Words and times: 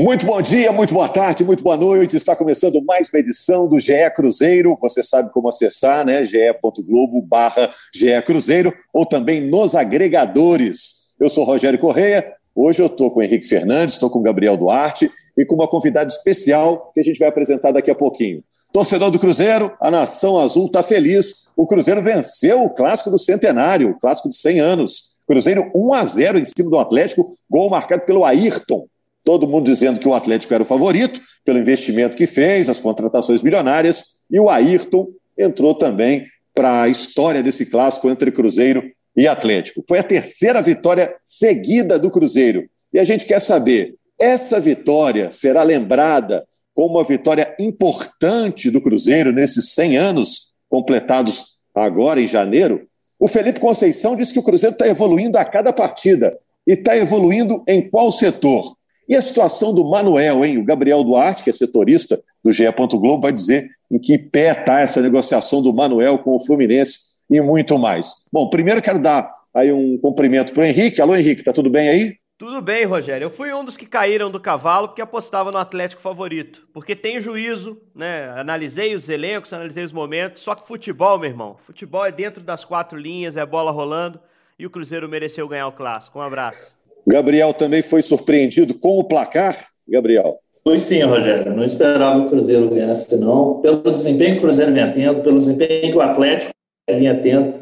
Muito 0.00 0.24
bom 0.26 0.40
dia, 0.40 0.70
muito 0.70 0.94
boa 0.94 1.08
tarde, 1.08 1.42
muito 1.42 1.64
boa 1.64 1.76
noite. 1.76 2.16
Está 2.16 2.36
começando 2.36 2.80
mais 2.84 3.10
uma 3.12 3.18
edição 3.18 3.66
do 3.66 3.80
GE 3.80 4.08
Cruzeiro. 4.14 4.78
Você 4.80 5.02
sabe 5.02 5.28
como 5.32 5.48
acessar, 5.48 6.06
né? 6.06 6.22
ge.globo 6.22 7.20
barra 7.20 7.68
GE 7.92 8.22
Cruzeiro 8.24 8.72
ou 8.94 9.04
também 9.04 9.40
nos 9.40 9.74
agregadores. 9.74 11.08
Eu 11.18 11.28
sou 11.28 11.42
Rogério 11.42 11.80
Correia. 11.80 12.32
Hoje 12.54 12.80
eu 12.80 12.86
estou 12.86 13.10
com 13.10 13.18
o 13.18 13.22
Henrique 13.24 13.48
Fernandes, 13.48 13.96
estou 13.96 14.08
com 14.08 14.20
o 14.20 14.22
Gabriel 14.22 14.56
Duarte 14.56 15.10
e 15.36 15.44
com 15.44 15.56
uma 15.56 15.66
convidada 15.66 16.08
especial 16.08 16.92
que 16.94 17.00
a 17.00 17.02
gente 17.02 17.18
vai 17.18 17.28
apresentar 17.28 17.72
daqui 17.72 17.90
a 17.90 17.94
pouquinho. 17.96 18.44
Torcedor 18.72 19.10
do 19.10 19.18
Cruzeiro, 19.18 19.76
a 19.80 19.90
Nação 19.90 20.38
Azul 20.38 20.66
está 20.66 20.80
feliz. 20.80 21.52
O 21.56 21.66
Cruzeiro 21.66 22.00
venceu 22.04 22.62
o 22.62 22.70
clássico 22.70 23.10
do 23.10 23.18
centenário, 23.18 23.90
o 23.90 23.98
clássico 23.98 24.28
de 24.28 24.36
100 24.36 24.60
anos. 24.60 25.16
Cruzeiro 25.26 25.68
1 25.74 25.92
a 25.92 26.04
0 26.04 26.38
em 26.38 26.44
cima 26.44 26.70
do 26.70 26.78
Atlético, 26.78 27.32
gol 27.50 27.68
marcado 27.68 28.04
pelo 28.04 28.24
Ayrton 28.24 28.86
todo 29.28 29.46
mundo 29.46 29.66
dizendo 29.66 30.00
que 30.00 30.08
o 30.08 30.14
Atlético 30.14 30.54
era 30.54 30.62
o 30.62 30.66
favorito, 30.66 31.20
pelo 31.44 31.58
investimento 31.58 32.16
que 32.16 32.26
fez, 32.26 32.66
as 32.66 32.80
contratações 32.80 33.42
milionárias, 33.42 34.20
e 34.30 34.40
o 34.40 34.48
Ayrton 34.48 35.08
entrou 35.36 35.74
também 35.74 36.26
para 36.54 36.84
a 36.84 36.88
história 36.88 37.42
desse 37.42 37.66
clássico 37.66 38.08
entre 38.08 38.32
Cruzeiro 38.32 38.90
e 39.14 39.28
Atlético. 39.28 39.84
Foi 39.86 39.98
a 39.98 40.02
terceira 40.02 40.62
vitória 40.62 41.14
seguida 41.22 41.98
do 41.98 42.10
Cruzeiro. 42.10 42.70
E 42.90 42.98
a 42.98 43.04
gente 43.04 43.26
quer 43.26 43.38
saber: 43.42 43.96
essa 44.18 44.58
vitória 44.58 45.30
será 45.30 45.62
lembrada 45.62 46.46
como 46.72 46.94
uma 46.94 47.04
vitória 47.04 47.54
importante 47.60 48.70
do 48.70 48.80
Cruzeiro 48.80 49.30
nesses 49.30 49.74
100 49.74 49.98
anos 49.98 50.52
completados 50.70 51.58
agora 51.74 52.18
em 52.18 52.26
janeiro? 52.26 52.88
O 53.20 53.28
Felipe 53.28 53.60
Conceição 53.60 54.16
disse 54.16 54.32
que 54.32 54.40
o 54.40 54.42
Cruzeiro 54.42 54.72
está 54.72 54.88
evoluindo 54.88 55.36
a 55.36 55.44
cada 55.44 55.70
partida. 55.70 56.34
E 56.66 56.72
está 56.72 56.96
evoluindo 56.96 57.62
em 57.68 57.86
qual 57.90 58.10
setor? 58.10 58.77
E 59.08 59.16
a 59.16 59.22
situação 59.22 59.74
do 59.74 59.88
Manuel, 59.88 60.44
hein? 60.44 60.58
O 60.58 60.64
Gabriel 60.64 61.02
Duarte, 61.02 61.42
que 61.42 61.50
é 61.50 61.52
setorista 61.52 62.22
do 62.44 62.52
GE. 62.52 62.64
Globo, 62.70 63.22
vai 63.22 63.32
dizer 63.32 63.70
em 63.90 63.98
que 63.98 64.18
pé 64.18 64.52
está 64.52 64.80
essa 64.80 65.00
negociação 65.00 65.62
do 65.62 65.72
Manuel 65.72 66.18
com 66.18 66.36
o 66.36 66.44
Fluminense 66.44 67.16
e 67.30 67.40
muito 67.40 67.78
mais. 67.78 68.26
Bom, 68.30 68.50
primeiro 68.50 68.82
quero 68.82 68.98
dar 68.98 69.32
aí 69.54 69.72
um 69.72 69.98
cumprimento 69.98 70.52
para 70.52 70.60
o 70.60 70.64
Henrique. 70.64 71.00
Alô, 71.00 71.16
Henrique, 71.16 71.42
tá 71.42 71.52
tudo 71.54 71.70
bem 71.70 71.88
aí? 71.88 72.16
Tudo 72.36 72.60
bem, 72.60 72.84
Rogério. 72.84 73.24
Eu 73.24 73.30
fui 73.30 73.52
um 73.52 73.64
dos 73.64 73.76
que 73.76 73.84
caíram 73.84 74.30
do 74.30 74.38
cavalo 74.38 74.88
porque 74.88 75.02
apostava 75.02 75.50
no 75.50 75.58
Atlético 75.58 76.00
favorito. 76.00 76.68
Porque 76.72 76.94
tem 76.94 77.20
juízo, 77.20 77.80
né? 77.94 78.28
Analisei 78.36 78.94
os 78.94 79.08
elencos, 79.08 79.52
analisei 79.52 79.82
os 79.82 79.90
momentos. 79.90 80.42
Só 80.42 80.54
que 80.54 80.68
futebol, 80.68 81.18
meu 81.18 81.30
irmão, 81.30 81.56
futebol 81.64 82.06
é 82.06 82.12
dentro 82.12 82.42
das 82.42 82.64
quatro 82.64 82.96
linhas, 82.96 83.36
é 83.36 83.44
bola 83.44 83.72
rolando. 83.72 84.20
E 84.56 84.66
o 84.66 84.70
Cruzeiro 84.70 85.08
mereceu 85.08 85.48
ganhar 85.48 85.66
o 85.66 85.72
clássico. 85.72 86.18
Um 86.20 86.22
abraço. 86.22 86.77
Gabriel 87.08 87.54
também 87.54 87.82
foi 87.82 88.02
surpreendido 88.02 88.74
com 88.74 88.98
o 88.98 89.04
placar, 89.04 89.56
Gabriel? 89.88 90.38
Foi 90.62 90.78
sim, 90.78 91.02
Rogério. 91.02 91.56
Não 91.56 91.64
esperava 91.64 92.18
o 92.18 92.28
Cruzeiro 92.28 92.68
ganhasse, 92.68 93.16
não. 93.16 93.60
Pelo 93.62 93.90
desempenho 93.90 94.32
que 94.32 94.38
o 94.38 94.42
Cruzeiro 94.42 94.72
vinha 94.72 94.92
tendo, 94.92 95.22
pelo 95.22 95.38
desempenho 95.38 95.90
que 95.90 95.96
o 95.96 96.02
Atlético 96.02 96.52
vinha 96.90 97.14
tendo. 97.14 97.54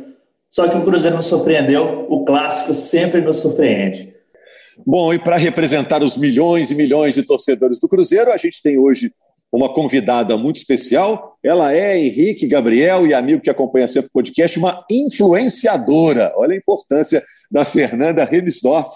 Só 0.51 0.67
que 0.67 0.77
o 0.77 0.83
Cruzeiro 0.83 1.17
nos 1.17 1.27
surpreendeu, 1.27 2.07
o 2.09 2.25
clássico 2.25 2.75
sempre 2.75 3.21
nos 3.21 3.39
surpreende. 3.39 4.13
Bom, 4.85 5.15
e 5.15 5.19
para 5.19 5.37
representar 5.37 6.03
os 6.03 6.17
milhões 6.17 6.71
e 6.71 6.75
milhões 6.75 7.15
de 7.15 7.23
torcedores 7.23 7.79
do 7.79 7.89
Cruzeiro, 7.89 8.33
a 8.33 8.37
gente 8.37 8.61
tem 8.61 8.77
hoje 8.77 9.13
uma 9.53 9.73
convidada 9.73 10.37
muito 10.37 10.57
especial. 10.57 11.39
Ela 11.45 11.73
é 11.73 11.99
Henrique 11.99 12.49
Gabriel 12.49 13.07
e 13.07 13.15
amigo 13.15 13.41
que 13.41 13.51
acompanha 13.51 13.87
sempre 13.87 14.09
o 14.09 14.13
podcast, 14.13 14.59
uma 14.59 14.85
influenciadora. 14.91 16.33
Olha 16.37 16.55
a 16.55 16.59
importância 16.59 17.23
da 17.51 17.65
Fernanda 17.65 18.25
Remisdorf 18.25 18.89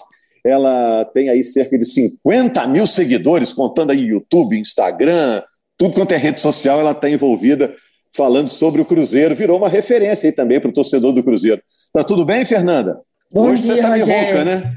ela 0.45 1.05
tem 1.13 1.29
aí 1.29 1.43
cerca 1.43 1.77
de 1.77 1.85
50 1.85 2.67
mil 2.67 2.87
seguidores, 2.87 3.53
contando 3.53 3.91
aí 3.91 3.99
YouTube, 3.99 4.59
Instagram, 4.59 5.41
tudo 5.77 5.93
quanto 5.93 6.11
é 6.13 6.17
rede 6.17 6.39
social, 6.39 6.79
ela 6.79 6.91
está 6.91 7.09
envolvida 7.09 7.73
falando 8.13 8.47
sobre 8.47 8.81
o 8.81 8.85
Cruzeiro. 8.85 9.35
Virou 9.35 9.57
uma 9.57 9.69
referência 9.69 10.27
aí 10.27 10.33
também 10.33 10.59
para 10.59 10.69
o 10.69 10.73
torcedor 10.73 11.13
do 11.13 11.23
Cruzeiro. 11.23 11.61
Tá 11.93 12.03
tudo 12.03 12.25
bem, 12.25 12.45
Fernanda? 12.45 12.99
Bom 13.33 13.49
Hoje 13.49 13.63
dia, 13.63 13.73
você 13.73 13.79
está 13.79 13.89
meio 13.91 14.05
rouca, 14.05 14.45
né? 14.45 14.75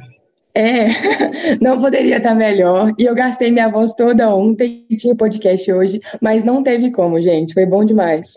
É, 0.55 0.87
não 1.61 1.81
poderia 1.81 2.19
estar 2.19 2.31
tá 2.31 2.35
melhor. 2.35 2.93
E 2.97 3.05
eu 3.05 3.15
gastei 3.15 3.51
minha 3.51 3.69
voz 3.69 3.93
toda 3.95 4.33
ontem, 4.35 4.87
tinha 4.97 5.17
podcast 5.17 5.73
hoje, 5.73 6.01
mas 6.21 6.45
não 6.45 6.63
teve 6.63 6.93
como, 6.93 7.21
gente. 7.21 7.55
Foi 7.55 7.67
bom 7.67 7.85
demais. 7.85 8.35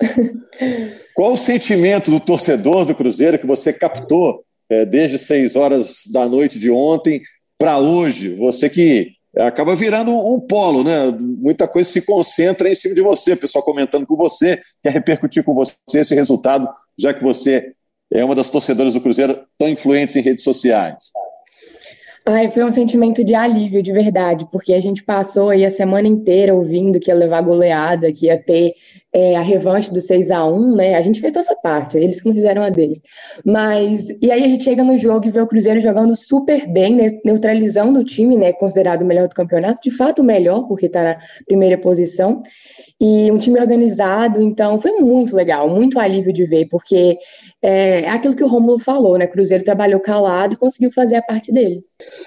Qual 1.13 1.33
o 1.33 1.37
sentimento 1.37 2.11
do 2.11 2.19
torcedor 2.19 2.85
do 2.85 2.95
Cruzeiro 2.95 3.39
que 3.39 3.47
você 3.47 3.71
captou 3.71 4.43
é, 4.69 4.85
desde 4.85 5.17
6 5.17 5.55
horas 5.55 6.03
da 6.11 6.27
noite 6.27 6.59
de 6.59 6.69
ontem 6.69 7.21
para 7.57 7.77
hoje. 7.77 8.35
Você 8.35 8.69
que 8.69 9.13
acaba 9.37 9.75
virando 9.75 10.11
um 10.11 10.39
polo, 10.39 10.83
né? 10.83 11.11
Muita 11.19 11.67
coisa 11.67 11.89
se 11.89 12.01
concentra 12.01 12.69
em 12.69 12.75
cima 12.75 12.95
de 12.95 13.01
você, 13.01 13.35
pessoal 13.35 13.63
comentando 13.63 14.05
com 14.05 14.15
você, 14.15 14.61
quer 14.81 14.91
repercutir 14.91 15.43
com 15.43 15.53
você 15.53 15.75
esse 15.93 16.15
resultado, 16.15 16.67
já 16.97 17.13
que 17.13 17.23
você 17.23 17.73
é 18.11 18.23
uma 18.23 18.35
das 18.35 18.49
torcedoras 18.49 18.93
do 18.93 19.01
Cruzeiro 19.01 19.39
tão 19.57 19.69
influentes 19.69 20.15
em 20.15 20.21
redes 20.21 20.43
sociais. 20.43 21.11
Ai, 22.25 22.49
foi 22.49 22.65
um 22.65 22.71
sentimento 22.71 23.23
de 23.23 23.33
alívio, 23.33 23.81
de 23.81 23.93
verdade, 23.93 24.45
porque 24.51 24.73
a 24.73 24.81
gente 24.81 25.01
passou 25.01 25.49
aí 25.49 25.63
a 25.63 25.69
semana 25.69 26.09
inteira 26.09 26.53
ouvindo 26.53 26.99
que 26.99 27.09
ia 27.09 27.15
levar 27.15 27.41
goleada, 27.41 28.11
que 28.11 28.25
ia 28.25 28.37
ter 28.37 28.73
é, 29.13 29.35
a 29.35 29.41
revanche 29.41 29.91
do 29.91 30.01
6 30.01 30.31
a 30.31 30.45
1 30.45 30.75
né? 30.75 30.95
A 30.95 31.01
gente 31.01 31.19
fez 31.19 31.33
toda 31.33 31.45
essa 31.45 31.55
parte, 31.55 31.97
eles 31.97 32.21
que 32.21 32.27
não 32.27 32.35
fizeram 32.35 32.61
a 32.61 32.69
deles. 32.69 33.01
Mas, 33.45 34.07
e 34.21 34.31
aí 34.31 34.43
a 34.43 34.47
gente 34.47 34.63
chega 34.63 34.83
no 34.83 34.97
jogo 34.97 35.27
e 35.27 35.31
vê 35.31 35.41
o 35.41 35.47
Cruzeiro 35.47 35.81
jogando 35.81 36.15
super 36.15 36.67
bem, 36.67 36.93
né? 36.93 37.09
neutralizando 37.25 37.99
o 37.99 38.03
time, 38.03 38.35
né? 38.35 38.53
Considerado 38.53 39.01
o 39.01 39.05
melhor 39.05 39.27
do 39.27 39.35
campeonato, 39.35 39.79
de 39.81 39.95
fato 39.95 40.21
o 40.21 40.25
melhor, 40.25 40.67
porque 40.67 40.87
está 40.87 41.03
na 41.03 41.17
primeira 41.45 41.77
posição 41.77 42.41
e 42.99 43.31
um 43.31 43.37
time 43.37 43.59
organizado, 43.59 44.41
então 44.41 44.79
foi 44.79 44.91
muito 44.93 45.35
legal, 45.35 45.69
muito 45.69 45.99
alívio 45.99 46.33
de 46.33 46.45
ver, 46.45 46.67
porque 46.67 47.17
é, 47.61 48.01
é 48.01 48.09
aquilo 48.09 48.35
que 48.35 48.43
o 48.43 48.47
Romulo 48.47 48.79
falou, 48.79 49.17
né? 49.17 49.27
Cruzeiro 49.27 49.63
trabalhou 49.63 49.99
calado 49.99 50.55
e 50.55 50.57
conseguiu 50.57 50.91
fazer 50.91 51.15
a 51.17 51.21
parte 51.21 51.51
dele. 51.51 51.83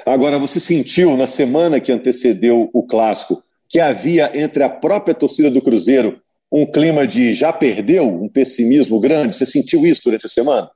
Agora, 0.06 0.38
você 0.38 0.60
sentiu 0.60 1.16
na 1.16 1.26
semana 1.26 1.80
que 1.80 1.90
antecedeu 1.90 2.70
o 2.72 2.84
clássico 2.84 3.42
que 3.68 3.80
havia 3.80 4.30
entre 4.34 4.62
a 4.62 4.68
própria 4.68 5.14
torcida 5.14 5.50
do 5.50 5.60
Cruzeiro 5.60 6.20
um 6.50 6.66
clima 6.66 7.06
de 7.06 7.32
já 7.34 7.52
perdeu, 7.52 8.08
um 8.08 8.28
pessimismo 8.28 8.98
grande? 8.98 9.36
Você 9.36 9.46
sentiu 9.46 9.86
isso 9.86 10.02
durante 10.04 10.26
a 10.26 10.28
semana? 10.28 10.70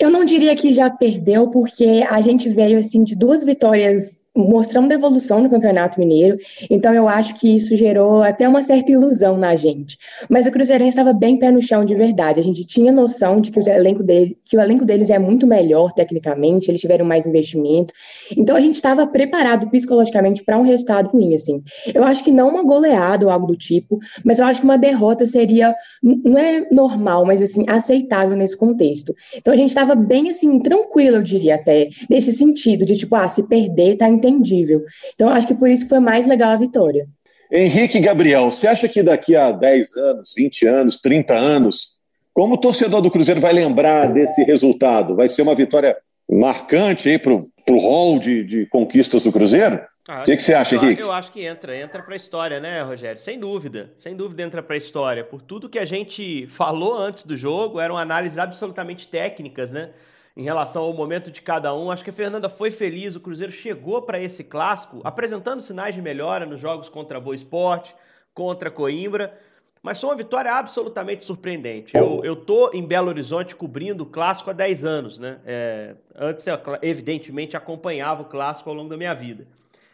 Eu 0.00 0.10
não 0.10 0.24
diria 0.24 0.56
que 0.56 0.72
já 0.72 0.88
perdeu, 0.88 1.50
porque 1.50 2.04
a 2.08 2.20
gente 2.20 2.48
veio 2.48 2.78
assim 2.78 3.04
de 3.04 3.14
duas 3.14 3.44
vitórias 3.44 4.21
mostrando 4.34 4.92
evolução 4.92 5.42
no 5.42 5.50
Campeonato 5.50 6.00
Mineiro, 6.00 6.38
então 6.70 6.94
eu 6.94 7.08
acho 7.08 7.34
que 7.34 7.54
isso 7.54 7.76
gerou 7.76 8.22
até 8.22 8.48
uma 8.48 8.62
certa 8.62 8.90
ilusão 8.90 9.36
na 9.36 9.54
gente. 9.54 9.98
Mas 10.28 10.46
o 10.46 10.50
Cruzeirense 10.50 10.90
estava 10.90 11.12
bem 11.12 11.38
pé 11.38 11.50
no 11.50 11.62
chão 11.62 11.84
de 11.84 11.94
verdade. 11.94 12.40
A 12.40 12.42
gente 12.42 12.66
tinha 12.66 12.90
noção 12.90 13.40
de 13.40 13.50
que 13.50 13.58
o 13.58 13.68
elenco, 13.68 14.02
dele, 14.02 14.38
que 14.44 14.56
o 14.56 14.60
elenco 14.60 14.84
deles 14.84 15.10
é 15.10 15.18
muito 15.18 15.46
melhor 15.46 15.92
tecnicamente, 15.92 16.70
eles 16.70 16.80
tiveram 16.80 17.04
mais 17.04 17.26
investimento. 17.26 17.92
Então 18.36 18.56
a 18.56 18.60
gente 18.60 18.74
estava 18.74 19.06
preparado 19.06 19.68
psicologicamente 19.70 20.42
para 20.42 20.58
um 20.58 20.62
resultado 20.62 21.10
ruim, 21.10 21.34
assim. 21.34 21.62
Eu 21.94 22.04
acho 22.04 22.24
que 22.24 22.30
não 22.30 22.48
uma 22.48 22.64
goleada 22.64 23.26
ou 23.26 23.32
algo 23.32 23.46
do 23.46 23.56
tipo, 23.56 23.98
mas 24.24 24.38
eu 24.38 24.46
acho 24.46 24.60
que 24.60 24.64
uma 24.64 24.78
derrota 24.78 25.26
seria 25.26 25.74
não 26.02 26.38
é 26.38 26.66
normal, 26.70 27.24
mas 27.24 27.42
assim 27.42 27.64
aceitável 27.68 28.36
nesse 28.36 28.56
contexto. 28.56 29.14
Então 29.36 29.52
a 29.52 29.56
gente 29.56 29.68
estava 29.68 29.94
bem 29.94 30.30
assim 30.30 30.58
tranquilo, 30.60 31.16
eu 31.16 31.22
diria 31.22 31.56
até, 31.56 31.88
nesse 32.08 32.32
sentido 32.32 32.84
de 32.84 32.96
tipo, 32.96 33.14
ah, 33.14 33.28
se 33.28 33.42
perder 33.42 33.96
tá 33.96 34.08
entendível. 34.28 34.84
Então, 35.14 35.28
acho 35.28 35.46
que 35.46 35.54
por 35.54 35.68
isso 35.68 35.84
que 35.84 35.88
foi 35.88 36.00
mais 36.00 36.26
legal 36.26 36.50
a 36.50 36.56
vitória. 36.56 37.06
Henrique 37.50 38.00
Gabriel, 38.00 38.50
você 38.50 38.66
acha 38.66 38.88
que 38.88 39.02
daqui 39.02 39.36
a 39.36 39.52
10 39.52 39.96
anos, 39.96 40.34
20 40.34 40.66
anos, 40.66 40.96
30 40.98 41.34
anos, 41.34 41.98
como 42.32 42.54
o 42.54 42.58
torcedor 42.58 43.02
do 43.02 43.10
Cruzeiro 43.10 43.40
vai 43.40 43.52
lembrar 43.52 44.10
desse 44.10 44.42
resultado? 44.44 45.14
Vai 45.14 45.28
ser 45.28 45.42
uma 45.42 45.54
vitória 45.54 45.96
marcante 46.30 47.10
aí 47.10 47.18
para 47.18 47.34
o 47.34 47.78
hall 47.78 48.18
de, 48.18 48.42
de 48.42 48.66
conquistas 48.66 49.24
do 49.24 49.32
Cruzeiro? 49.32 49.80
Ah, 50.08 50.22
o 50.22 50.24
que, 50.24 50.34
que, 50.34 50.42
você 50.42 50.54
acha, 50.54 50.74
Henrique? 50.74 51.00
Eu 51.00 51.12
acho 51.12 51.30
que 51.30 51.44
entra, 51.44 51.76
entra 51.76 52.02
para 52.02 52.14
a 52.14 52.16
história, 52.16 52.58
né, 52.58 52.82
Rogério? 52.82 53.20
Sem 53.20 53.38
dúvida, 53.38 53.92
sem 53.98 54.16
dúvida 54.16 54.42
entra 54.42 54.62
para 54.62 54.74
a 54.74 54.78
história. 54.78 55.22
Por 55.22 55.42
tudo 55.42 55.68
que 55.68 55.78
a 55.78 55.84
gente 55.84 56.46
falou 56.48 56.98
antes 56.98 57.24
do 57.24 57.36
jogo, 57.36 57.78
eram 57.78 57.96
análises 57.96 58.38
absolutamente 58.38 59.06
técnicas, 59.06 59.72
né? 59.72 59.90
Em 60.36 60.42
relação 60.42 60.82
ao 60.82 60.92
momento 60.92 61.30
de 61.30 61.42
cada 61.42 61.74
um. 61.74 61.90
Acho 61.90 62.04
que 62.04 62.10
a 62.10 62.12
Fernanda 62.12 62.48
foi 62.48 62.70
feliz, 62.70 63.16
o 63.16 63.20
Cruzeiro 63.20 63.52
chegou 63.52 64.02
para 64.02 64.20
esse 64.20 64.42
clássico 64.42 65.00
apresentando 65.04 65.60
sinais 65.60 65.94
de 65.94 66.02
melhora 66.02 66.46
nos 66.46 66.60
jogos 66.60 66.88
contra 66.88 67.20
Boa 67.20 67.36
Esporte, 67.36 67.94
contra 68.34 68.70
Coimbra, 68.70 69.38
mas 69.82 70.00
foi 70.00 70.10
uma 70.10 70.16
vitória 70.16 70.52
absolutamente 70.52 71.24
surpreendente. 71.24 71.96
Eu, 71.96 72.22
eu 72.24 72.36
tô 72.36 72.70
em 72.72 72.86
Belo 72.86 73.08
Horizonte 73.08 73.56
cobrindo 73.56 74.04
o 74.04 74.06
clássico 74.06 74.48
há 74.48 74.52
10 74.52 74.84
anos, 74.84 75.18
né? 75.18 75.40
É, 75.44 75.96
antes, 76.14 76.46
eu, 76.46 76.56
evidentemente, 76.80 77.56
acompanhava 77.56 78.22
o 78.22 78.26
clássico 78.26 78.70
ao 78.70 78.76
longo 78.76 78.88
da 78.88 78.96
minha 78.96 79.12
vida. 79.12 79.46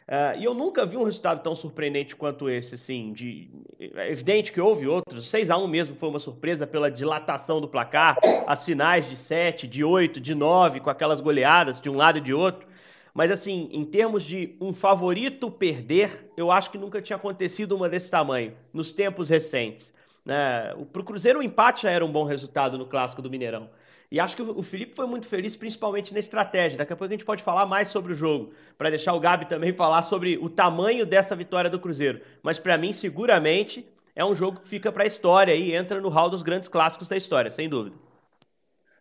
Uh, 0.08 0.38
e 0.38 0.44
eu 0.44 0.54
nunca 0.54 0.86
vi 0.86 0.96
um 0.96 1.02
resultado 1.02 1.42
tão 1.42 1.54
surpreendente 1.54 2.16
quanto 2.16 2.48
esse, 2.48 2.76
assim, 2.76 3.12
de... 3.12 3.50
É 3.78 4.10
evidente 4.10 4.50
que 4.50 4.58
houve 4.58 4.88
outros, 4.88 5.28
6 5.28 5.50
a 5.50 5.58
1 5.58 5.68
mesmo 5.68 5.96
foi 5.96 6.08
uma 6.08 6.18
surpresa 6.18 6.66
pela 6.66 6.90
dilatação 6.90 7.60
do 7.60 7.68
placar, 7.68 8.16
as 8.46 8.64
finais 8.64 9.06
de 9.06 9.18
7, 9.18 9.66
de 9.66 9.84
8, 9.84 10.18
de 10.18 10.34
9, 10.34 10.80
com 10.80 10.88
aquelas 10.88 11.20
goleadas 11.20 11.78
de 11.78 11.90
um 11.90 11.96
lado 11.96 12.16
e 12.16 12.20
de 12.22 12.32
outro, 12.32 12.66
Mas 13.12 13.30
assim, 13.30 13.68
em 13.70 13.84
termos 13.84 14.24
de 14.24 14.56
um 14.60 14.72
favorito 14.72 15.50
perder, 15.50 16.32
eu 16.38 16.50
acho 16.50 16.70
que 16.70 16.78
nunca 16.78 17.02
tinha 17.02 17.16
acontecido 17.16 17.76
uma 17.76 17.88
desse 17.88 18.10
tamanho 18.10 18.54
nos 18.72 18.92
tempos 18.92 19.28
recentes. 19.28 19.92
Né? 20.24 20.74
Para 20.90 21.02
o 21.02 21.04
Cruzeiro, 21.04 21.40
o 21.40 21.42
empate 21.42 21.82
já 21.82 21.90
era 21.90 22.04
um 22.04 22.12
bom 22.12 22.24
resultado 22.24 22.78
no 22.78 22.86
clássico 22.86 23.20
do 23.20 23.28
Mineirão. 23.28 23.68
E 24.10 24.18
acho 24.18 24.34
que 24.34 24.42
o 24.42 24.62
Felipe 24.62 24.94
foi 24.94 25.06
muito 25.06 25.26
feliz, 25.26 25.54
principalmente 25.54 26.14
na 26.14 26.18
estratégia. 26.18 26.78
Daqui 26.78 26.94
a 26.94 26.96
pouco 26.96 27.12
a 27.12 27.14
gente 27.14 27.26
pode 27.26 27.42
falar 27.42 27.66
mais 27.66 27.88
sobre 27.88 28.14
o 28.14 28.16
jogo, 28.16 28.52
para 28.78 28.88
deixar 28.88 29.12
o 29.12 29.20
Gabi 29.20 29.46
também 29.46 29.72
falar 29.74 30.02
sobre 30.04 30.38
o 30.38 30.48
tamanho 30.48 31.04
dessa 31.04 31.36
vitória 31.36 31.68
do 31.68 31.78
Cruzeiro. 31.78 32.20
Mas 32.42 32.58
para 32.58 32.78
mim, 32.78 32.92
seguramente, 32.92 33.86
é 34.16 34.24
um 34.24 34.34
jogo 34.34 34.60
que 34.60 34.68
fica 34.68 34.90
para 34.90 35.04
a 35.04 35.06
história 35.06 35.54
e 35.54 35.74
entra 35.74 36.00
no 36.00 36.08
hall 36.08 36.30
dos 36.30 36.42
grandes 36.42 36.68
clássicos 36.68 37.06
da 37.06 37.18
história, 37.18 37.50
sem 37.50 37.68
dúvida. 37.68 37.96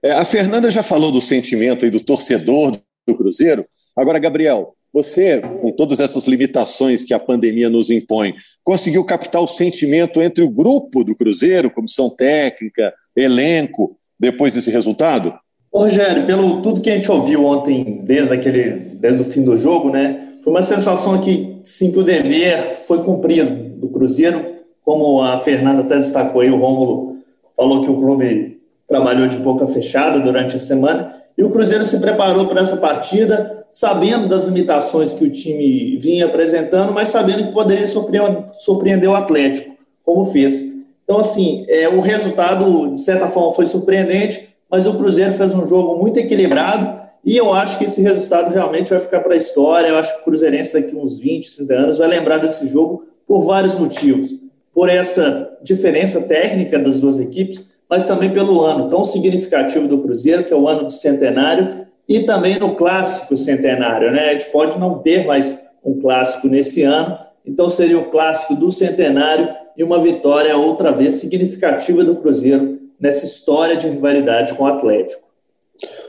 É, 0.04 0.12
a 0.12 0.26
Fernanda 0.26 0.70
já 0.70 0.84
falou 0.84 1.12
do 1.12 1.22
sentimento 1.22 1.86
aí 1.86 1.92
do 1.92 2.02
torcedor 2.02 2.78
do 3.08 3.16
Cruzeiro. 3.16 3.66
Agora, 3.96 4.20
Gabriel, 4.20 4.76
você, 4.94 5.40
com 5.40 5.72
todas 5.72 6.00
essas 6.00 6.28
limitações 6.28 7.04
que 7.04 7.14
a 7.14 7.20
pandemia 7.20 7.70
nos 7.70 7.90
impõe, 7.90 8.36
conseguiu 8.64 9.06
captar 9.06 9.42
o 9.42 9.48
sentimento 9.48 10.22
entre 10.22 10.44
o 10.44 10.50
grupo 10.50 11.04
do 11.04 11.16
Cruzeiro, 11.16 11.72
comissão 11.72 12.10
técnica, 12.10 12.94
elenco, 13.16 13.98
depois 14.20 14.54
desse 14.54 14.72
resultado? 14.72 15.34
Ô, 15.72 15.80
Rogério, 15.80 16.26
pelo 16.26 16.62
tudo 16.62 16.82
que 16.82 16.90
a 16.90 16.96
gente 16.96 17.12
ouviu 17.12 17.46
ontem, 17.46 18.02
desde, 18.04 18.34
aquele, 18.34 18.96
desde 18.96 19.22
o 19.22 19.26
fim 19.26 19.44
do 19.44 19.58
jogo, 19.58 19.90
né, 19.90 20.34
foi 20.44 20.52
uma 20.52 20.62
sensação 20.62 21.20
que, 21.20 21.60
sim, 21.64 21.92
que 21.92 22.00
o 22.00 22.04
dever 22.04 22.76
foi 22.88 23.04
cumprido 23.04 23.78
do 23.80 23.90
Cruzeiro, 23.90 24.58
como 24.82 25.22
a 25.22 25.38
Fernanda 25.38 25.82
até 25.82 25.98
destacou 25.98 26.42
aí, 26.42 26.50
o 26.50 26.58
Rômulo 26.58 27.18
falou 27.56 27.84
que 27.84 27.92
o 27.92 27.98
clube 27.98 28.62
trabalhou 28.88 29.28
de 29.28 29.38
boca 29.38 29.68
fechada 29.68 30.20
durante 30.20 30.56
a 30.56 30.60
semana, 30.60 31.14
e 31.38 31.44
o 31.44 31.50
Cruzeiro 31.52 31.86
se 31.86 32.00
preparou 32.00 32.48
para 32.48 32.62
essa 32.62 32.78
partida, 32.78 33.66
sabendo 33.70 34.28
das 34.28 34.46
limitações 34.46 35.14
que 35.14 35.26
o 35.26 35.30
time 35.30 35.98
vinha 35.98 36.26
apresentando, 36.26 36.94
mas 36.94 37.10
sabendo 37.10 37.44
que 37.44 37.52
poderia 37.52 37.88
surpreender 37.88 39.10
o 39.10 39.16
Atlético, 39.16 39.76
como 40.04 40.26
fez. 40.26 40.67
Então, 41.08 41.22
assim, 41.22 41.66
é, 41.70 41.88
o 41.88 42.02
resultado, 42.02 42.94
de 42.94 43.00
certa 43.00 43.30
forma, 43.30 43.54
foi 43.54 43.66
surpreendente, 43.66 44.50
mas 44.70 44.86
o 44.86 44.98
Cruzeiro 44.98 45.32
fez 45.32 45.54
um 45.54 45.66
jogo 45.66 45.98
muito 46.02 46.20
equilibrado 46.20 47.00
e 47.24 47.38
eu 47.38 47.54
acho 47.54 47.78
que 47.78 47.86
esse 47.86 48.02
resultado 48.02 48.54
realmente 48.54 48.90
vai 48.90 49.00
ficar 49.00 49.22
para 49.22 49.34
a 49.34 49.38
história. 49.38 49.88
Eu 49.88 49.96
acho 49.96 50.14
que 50.14 50.22
o 50.22 50.24
Cruzeirense, 50.26 50.74
daqui 50.74 50.94
uns 50.94 51.18
20, 51.18 51.56
30 51.56 51.74
anos, 51.74 51.98
vai 52.00 52.10
lembrar 52.10 52.40
desse 52.40 52.68
jogo 52.68 53.06
por 53.26 53.46
vários 53.46 53.74
motivos. 53.74 54.36
Por 54.74 54.90
essa 54.90 55.58
diferença 55.64 56.22
técnica 56.24 56.78
das 56.78 57.00
duas 57.00 57.18
equipes, 57.20 57.64
mas 57.90 58.06
também 58.06 58.30
pelo 58.30 58.62
ano 58.66 58.90
tão 58.90 59.06
significativo 59.06 59.88
do 59.88 60.00
Cruzeiro, 60.00 60.44
que 60.44 60.52
é 60.52 60.58
o 60.58 60.68
ano 60.68 60.86
do 60.86 60.92
centenário, 60.92 61.88
e 62.08 62.20
também 62.24 62.60
no 62.60 62.76
clássico 62.76 63.38
centenário. 63.38 64.12
Né? 64.12 64.30
A 64.30 64.34
gente 64.34 64.52
pode 64.52 64.78
não 64.78 65.00
ter 65.00 65.26
mais 65.26 65.58
um 65.84 66.02
clássico 66.02 66.50
nesse 66.50 66.84
ano, 66.84 67.18
então 67.46 67.70
seria 67.70 67.98
o 67.98 68.10
clássico 68.10 68.56
do 68.56 68.70
centenário 68.70 69.50
e 69.78 69.84
uma 69.84 70.02
vitória 70.02 70.58
outra 70.58 70.92
vez 70.92 71.16
significativa 71.16 72.04
do 72.04 72.16
Cruzeiro 72.16 72.80
nessa 73.00 73.26
história 73.26 73.78
de 73.78 73.88
rivalidade 73.88 74.56
com 74.56 74.64
o 74.64 74.68
Atlético. 74.68 75.28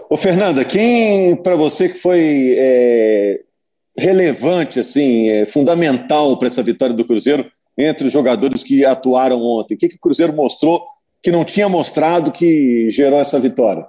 Ô 0.08 0.16
Fernanda, 0.16 0.64
quem 0.64 1.36
para 1.36 1.54
você 1.54 1.88
que 1.88 1.98
foi 1.98 2.54
é, 2.56 3.40
relevante, 3.96 4.80
assim, 4.80 5.28
é, 5.28 5.44
fundamental 5.44 6.38
para 6.38 6.48
essa 6.48 6.62
vitória 6.62 6.94
do 6.94 7.04
Cruzeiro 7.04 7.44
entre 7.76 8.06
os 8.06 8.12
jogadores 8.12 8.64
que 8.64 8.86
atuaram 8.86 9.42
ontem? 9.42 9.74
O 9.74 9.78
que, 9.78 9.88
que 9.88 9.96
o 9.96 10.00
Cruzeiro 10.00 10.32
mostrou 10.32 10.82
que 11.22 11.30
não 11.30 11.44
tinha 11.44 11.68
mostrado 11.68 12.32
que 12.32 12.88
gerou 12.90 13.20
essa 13.20 13.38
vitória? 13.38 13.84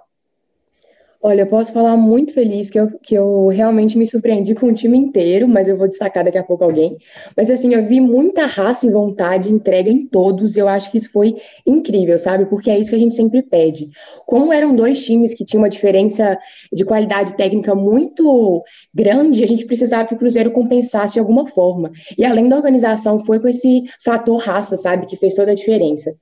Olha, 1.22 1.42
eu 1.42 1.48
posso 1.48 1.74
falar 1.74 1.98
muito 1.98 2.34
feliz 2.34 2.70
que 2.70 2.80
eu, 2.80 2.98
que 3.04 3.14
eu 3.14 3.48
realmente 3.48 3.98
me 3.98 4.08
surpreendi 4.08 4.56
com 4.56 4.68
o 4.68 4.74
time 4.74 4.98
inteiro, 4.98 5.50
mas 5.50 5.68
eu 5.68 5.76
vou 5.78 5.86
destacar 5.86 6.24
daqui 6.24 6.38
a 6.38 6.44
pouco 6.46 6.64
alguém. 6.64 6.98
Mas 7.36 7.52
assim, 7.52 7.74
eu 7.74 7.86
vi 7.86 8.00
muita 8.00 8.46
raça 8.46 8.88
e 8.88 8.90
vontade, 8.90 9.52
entrega 9.52 9.90
em 9.90 10.08
todos, 10.08 10.56
e 10.56 10.60
eu 10.60 10.70
acho 10.70 10.90
que 10.90 10.98
isso 10.98 11.12
foi 11.12 11.36
incrível, 11.68 12.18
sabe? 12.18 12.46
Porque 12.46 12.72
é 12.72 12.80
isso 12.80 12.92
que 12.92 12.96
a 12.96 13.00
gente 13.00 13.16
sempre 13.16 13.44
pede. 13.44 13.90
Como 14.26 14.54
eram 14.54 14.74
dois 14.74 15.04
times 15.04 15.34
que 15.34 15.44
tinham 15.44 15.62
uma 15.62 15.70
diferença 15.70 16.40
de 16.72 16.86
qualidade 16.86 17.36
técnica 17.36 17.76
muito 17.76 18.64
grande, 18.94 19.44
a 19.44 19.48
gente 19.48 19.66
precisava 19.66 20.08
que 20.08 20.16
o 20.16 20.18
Cruzeiro 20.18 20.52
compensasse 20.52 21.16
de 21.16 21.20
alguma 21.20 21.46
forma. 21.46 21.92
E 22.18 22.24
além 22.24 22.48
da 22.48 22.56
organização, 22.56 23.20
foi 23.26 23.42
com 23.42 23.50
esse 23.50 23.84
fator 24.06 24.38
raça, 24.38 24.78
sabe? 24.78 25.06
Que 25.06 25.18
fez 25.18 25.36
toda 25.36 25.52
a 25.52 25.56
diferença. 25.56 26.16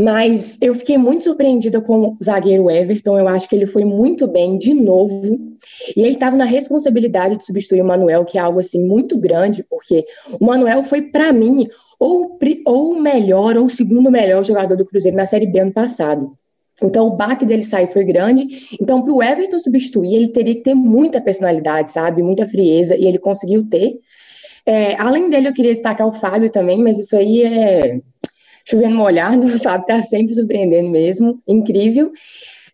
Mas 0.00 0.56
eu 0.60 0.76
fiquei 0.76 0.96
muito 0.96 1.24
surpreendida 1.24 1.80
com 1.80 2.10
o 2.10 2.16
zagueiro 2.22 2.70
Everton. 2.70 3.18
Eu 3.18 3.26
acho 3.26 3.48
que 3.48 3.56
ele 3.56 3.66
foi 3.66 3.84
muito 3.84 4.28
bem 4.28 4.56
de 4.56 4.72
novo. 4.72 5.36
E 5.96 6.02
ele 6.02 6.14
estava 6.14 6.36
na 6.36 6.44
responsabilidade 6.44 7.36
de 7.36 7.44
substituir 7.44 7.82
o 7.82 7.84
Manuel, 7.84 8.24
que 8.24 8.38
é 8.38 8.40
algo 8.40 8.60
assim 8.60 8.80
muito 8.80 9.18
grande, 9.18 9.64
porque 9.68 10.04
o 10.38 10.44
Manuel 10.44 10.84
foi, 10.84 11.02
para 11.02 11.32
mim, 11.32 11.66
ou, 11.98 12.38
o 12.64 13.00
melhor 13.00 13.56
ou 13.56 13.64
o 13.64 13.68
segundo 13.68 14.08
melhor 14.08 14.44
jogador 14.44 14.76
do 14.76 14.86
Cruzeiro 14.86 15.16
na 15.16 15.26
Série 15.26 15.48
B 15.48 15.58
ano 15.58 15.72
passado. 15.72 16.30
Então, 16.80 17.08
o 17.08 17.16
baque 17.16 17.44
dele 17.44 17.62
sair 17.62 17.88
foi 17.88 18.04
grande. 18.04 18.46
Então, 18.80 19.02
para 19.02 19.12
o 19.12 19.20
Everton 19.20 19.58
substituir, 19.58 20.14
ele 20.14 20.28
teria 20.28 20.54
que 20.54 20.62
ter 20.62 20.74
muita 20.74 21.20
personalidade, 21.20 21.90
sabe? 21.90 22.22
Muita 22.22 22.46
frieza, 22.46 22.96
e 22.96 23.04
ele 23.04 23.18
conseguiu 23.18 23.68
ter. 23.68 23.98
É, 24.64 24.94
além 25.00 25.28
dele, 25.28 25.48
eu 25.48 25.54
queria 25.54 25.72
destacar 25.72 26.06
o 26.06 26.12
Fábio 26.12 26.50
também, 26.50 26.80
mas 26.84 27.00
isso 27.00 27.16
aí 27.16 27.42
é 27.42 28.00
chovendo 28.68 28.96
molhado, 28.96 29.46
o 29.46 29.58
Fábio 29.58 29.80
está 29.80 30.02
sempre 30.02 30.34
surpreendendo 30.34 30.90
mesmo, 30.90 31.40
incrível. 31.46 32.12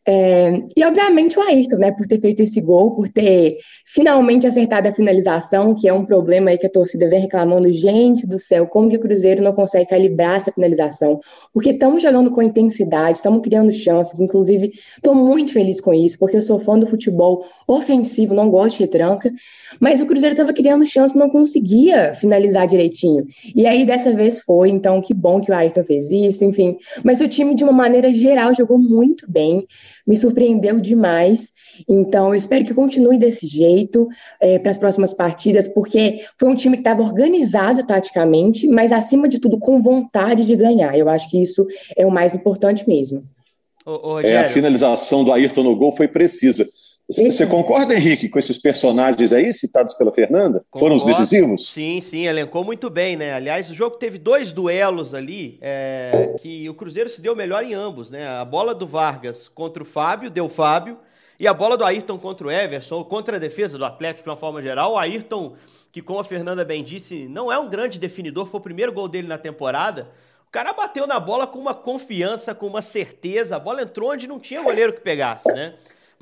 É, 0.06 0.62
e 0.77 0.85
obviamente 0.85 1.39
o 1.39 1.43
Ayrton, 1.43 1.77
né, 1.77 1.91
por 1.91 2.06
ter 2.06 2.21
feito 2.21 2.41
esse 2.41 2.61
gol, 2.61 2.95
por 2.95 3.09
ter 3.09 3.56
finalmente 3.87 4.47
acertado 4.47 4.87
a 4.87 4.93
finalização, 4.93 5.75
que 5.75 5.89
é 5.89 5.93
um 5.95 6.05
problema 6.05 6.51
aí 6.51 6.59
que 6.59 6.67
a 6.67 6.71
torcida 6.71 7.09
vem 7.09 7.21
reclamando, 7.21 7.73
gente 7.73 8.27
do 8.27 8.39
céu, 8.39 8.67
como 8.67 8.91
que 8.91 8.97
o 8.97 9.01
Cruzeiro 9.01 9.43
não 9.43 9.55
consegue 9.55 9.89
calibrar 9.89 10.37
essa 10.37 10.53
finalização? 10.53 11.19
Porque 11.55 11.71
estamos 11.71 12.03
jogando 12.03 12.31
com 12.31 12.43
intensidade, 12.43 13.17
estamos 13.17 13.41
criando 13.41 13.73
chances, 13.73 14.21
inclusive 14.21 14.73
estou 14.95 15.15
muito 15.15 15.55
feliz 15.55 15.81
com 15.81 15.95
isso, 15.95 16.19
porque 16.19 16.37
eu 16.37 16.43
sou 16.43 16.59
fã 16.59 16.79
do 16.79 16.87
futebol 16.87 17.43
ofensivo, 17.67 18.35
não 18.35 18.51
gosto 18.51 18.77
de 18.77 18.83
retranca, 18.85 19.33
mas 19.81 20.03
o 20.03 20.06
Cruzeiro 20.06 20.35
estava 20.35 20.53
criando 20.53 20.87
chances, 20.87 21.17
não 21.17 21.31
conseguia 21.31 22.15
finalizar 22.15 22.67
direitinho. 22.67 23.27
E 23.56 23.67
aí 23.67 23.87
dessa 23.87 24.12
vez 24.12 24.41
foi, 24.41 24.69
então 24.69 25.01
que 25.01 25.15
bom 25.15 25.41
que 25.41 25.51
o 25.51 25.55
Ayrton 25.55 25.85
fez 25.85 26.11
isso, 26.11 26.45
enfim. 26.45 26.77
Mas 27.03 27.21
o 27.23 27.29
time, 27.29 27.55
de 27.55 27.65
uma 27.65 27.73
maneira 27.73 28.12
geral, 28.12 28.55
jogou 28.55 28.79
muito 28.79 29.31
bem 29.31 29.67
me 30.06 30.17
surpreendeu 30.17 30.81
demais. 30.81 31.53
Então, 31.89 32.29
eu 32.29 32.35
espero 32.35 32.65
que 32.65 32.75
continue 32.75 33.19
desse 33.19 33.47
jeito 33.47 34.09
é, 34.41 34.59
para 34.59 34.71
as 34.71 34.79
próximas 34.79 35.15
partidas, 35.15 35.67
porque 35.69 36.21
foi 36.39 36.49
um 36.49 36.55
time 36.55 36.77
que 36.77 36.81
estava 36.83 37.03
organizado 37.03 37.85
taticamente, 37.87 38.69
mas 38.69 38.93
acima 38.93 39.29
de 39.29 39.41
tudo 39.41 39.58
com 39.58 39.81
vontade 39.81 40.46
de 40.46 40.56
ganhar. 40.56 40.96
Eu 40.96 41.08
acho 41.08 41.31
que 41.31 41.41
isso 41.41 41.67
é 41.96 42.06
o 42.06 42.11
mais 42.11 42.34
importante 42.34 42.87
mesmo. 42.87 43.25
Ô, 43.87 44.15
ô, 44.15 44.20
é, 44.20 44.39
a 44.39 44.44
finalização 44.44 45.25
do 45.25 45.32
Ayrton 45.32 45.63
no 45.63 45.77
gol 45.77 45.94
foi 45.94 46.08
precisa. 46.08 46.67
Você 47.11 47.46
concorda, 47.46 47.94
Henrique, 47.94 48.31
com 48.31 48.39
esses 48.39 48.56
personagens 48.56 49.31
aí 49.31 49.53
citados 49.53 49.93
pela 49.93 50.11
Fernanda? 50.11 50.65
Concordo. 50.70 50.79
Foram 50.79 50.96
os 50.96 51.05
decisivos? 51.05 51.69
Sim, 51.69 52.01
sim, 52.01 52.27
elencou 52.27 52.65
muito 52.65 52.89
bem, 52.89 53.15
né? 53.15 53.34
Aliás, 53.34 53.70
o 53.70 53.75
jogo 53.75 53.96
teve 53.96 54.17
dois 54.17 54.53
duelos 54.53 55.13
ali 55.13 55.58
é, 55.61 56.34
que 56.41 56.67
o 56.69 56.73
Cruzeiro 56.73 57.11
se 57.11 57.20
deu 57.20 57.37
melhor 57.37 57.63
em 57.63 57.75
ambos, 57.75 58.11
né? 58.11 58.27
A 58.27 58.44
bola 58.44 58.75
do 58.75 58.87
Vargas 58.87 59.49
contra 59.49 59.82
o 59.82 59.87
Fábio, 59.87 60.31
deu 60.31 60.49
Fábio, 60.49 60.96
e 61.39 61.46
a 61.46 61.53
bola 61.53 61.77
do 61.77 61.84
Ayrton 61.84 62.17
contra 62.17 62.46
o 62.46 62.51
Everson, 62.51 63.05
contra 63.05 63.37
a 63.37 63.41
defesa 63.41 63.77
do 63.77 63.84
Atlético 63.84 64.25
de 64.25 64.31
uma 64.31 64.37
forma 64.37 64.63
geral. 64.63 64.93
O 64.93 64.99
Ayrton, 64.99 65.56
que 65.93 66.01
como 66.01 66.20
a 66.20 66.25
Fernanda 66.25 66.65
bem 66.65 66.82
disse, 66.82 67.29
não 67.29 67.53
é 67.53 67.58
um 67.58 67.69
grande 67.69 67.99
definidor, 67.99 68.46
foi 68.46 68.61
o 68.61 68.63
primeiro 68.63 68.93
gol 68.93 69.08
dele 69.08 69.29
na 69.29 69.37
temporada. 69.37 70.08
O 70.49 70.51
cara 70.51 70.73
bateu 70.73 71.06
na 71.06 71.20
bola 71.20 71.46
com 71.46 71.58
uma 71.58 71.75
confiança, 71.75 72.55
com 72.55 72.67
uma 72.67 72.81
certeza. 72.81 73.56
A 73.56 73.58
bola 73.58 73.82
entrou 73.82 74.11
onde 74.11 74.27
não 74.27 74.41
tinha 74.41 74.63
goleiro 74.63 74.93
que 74.94 75.01
pegasse, 75.01 75.53
né? 75.53 75.75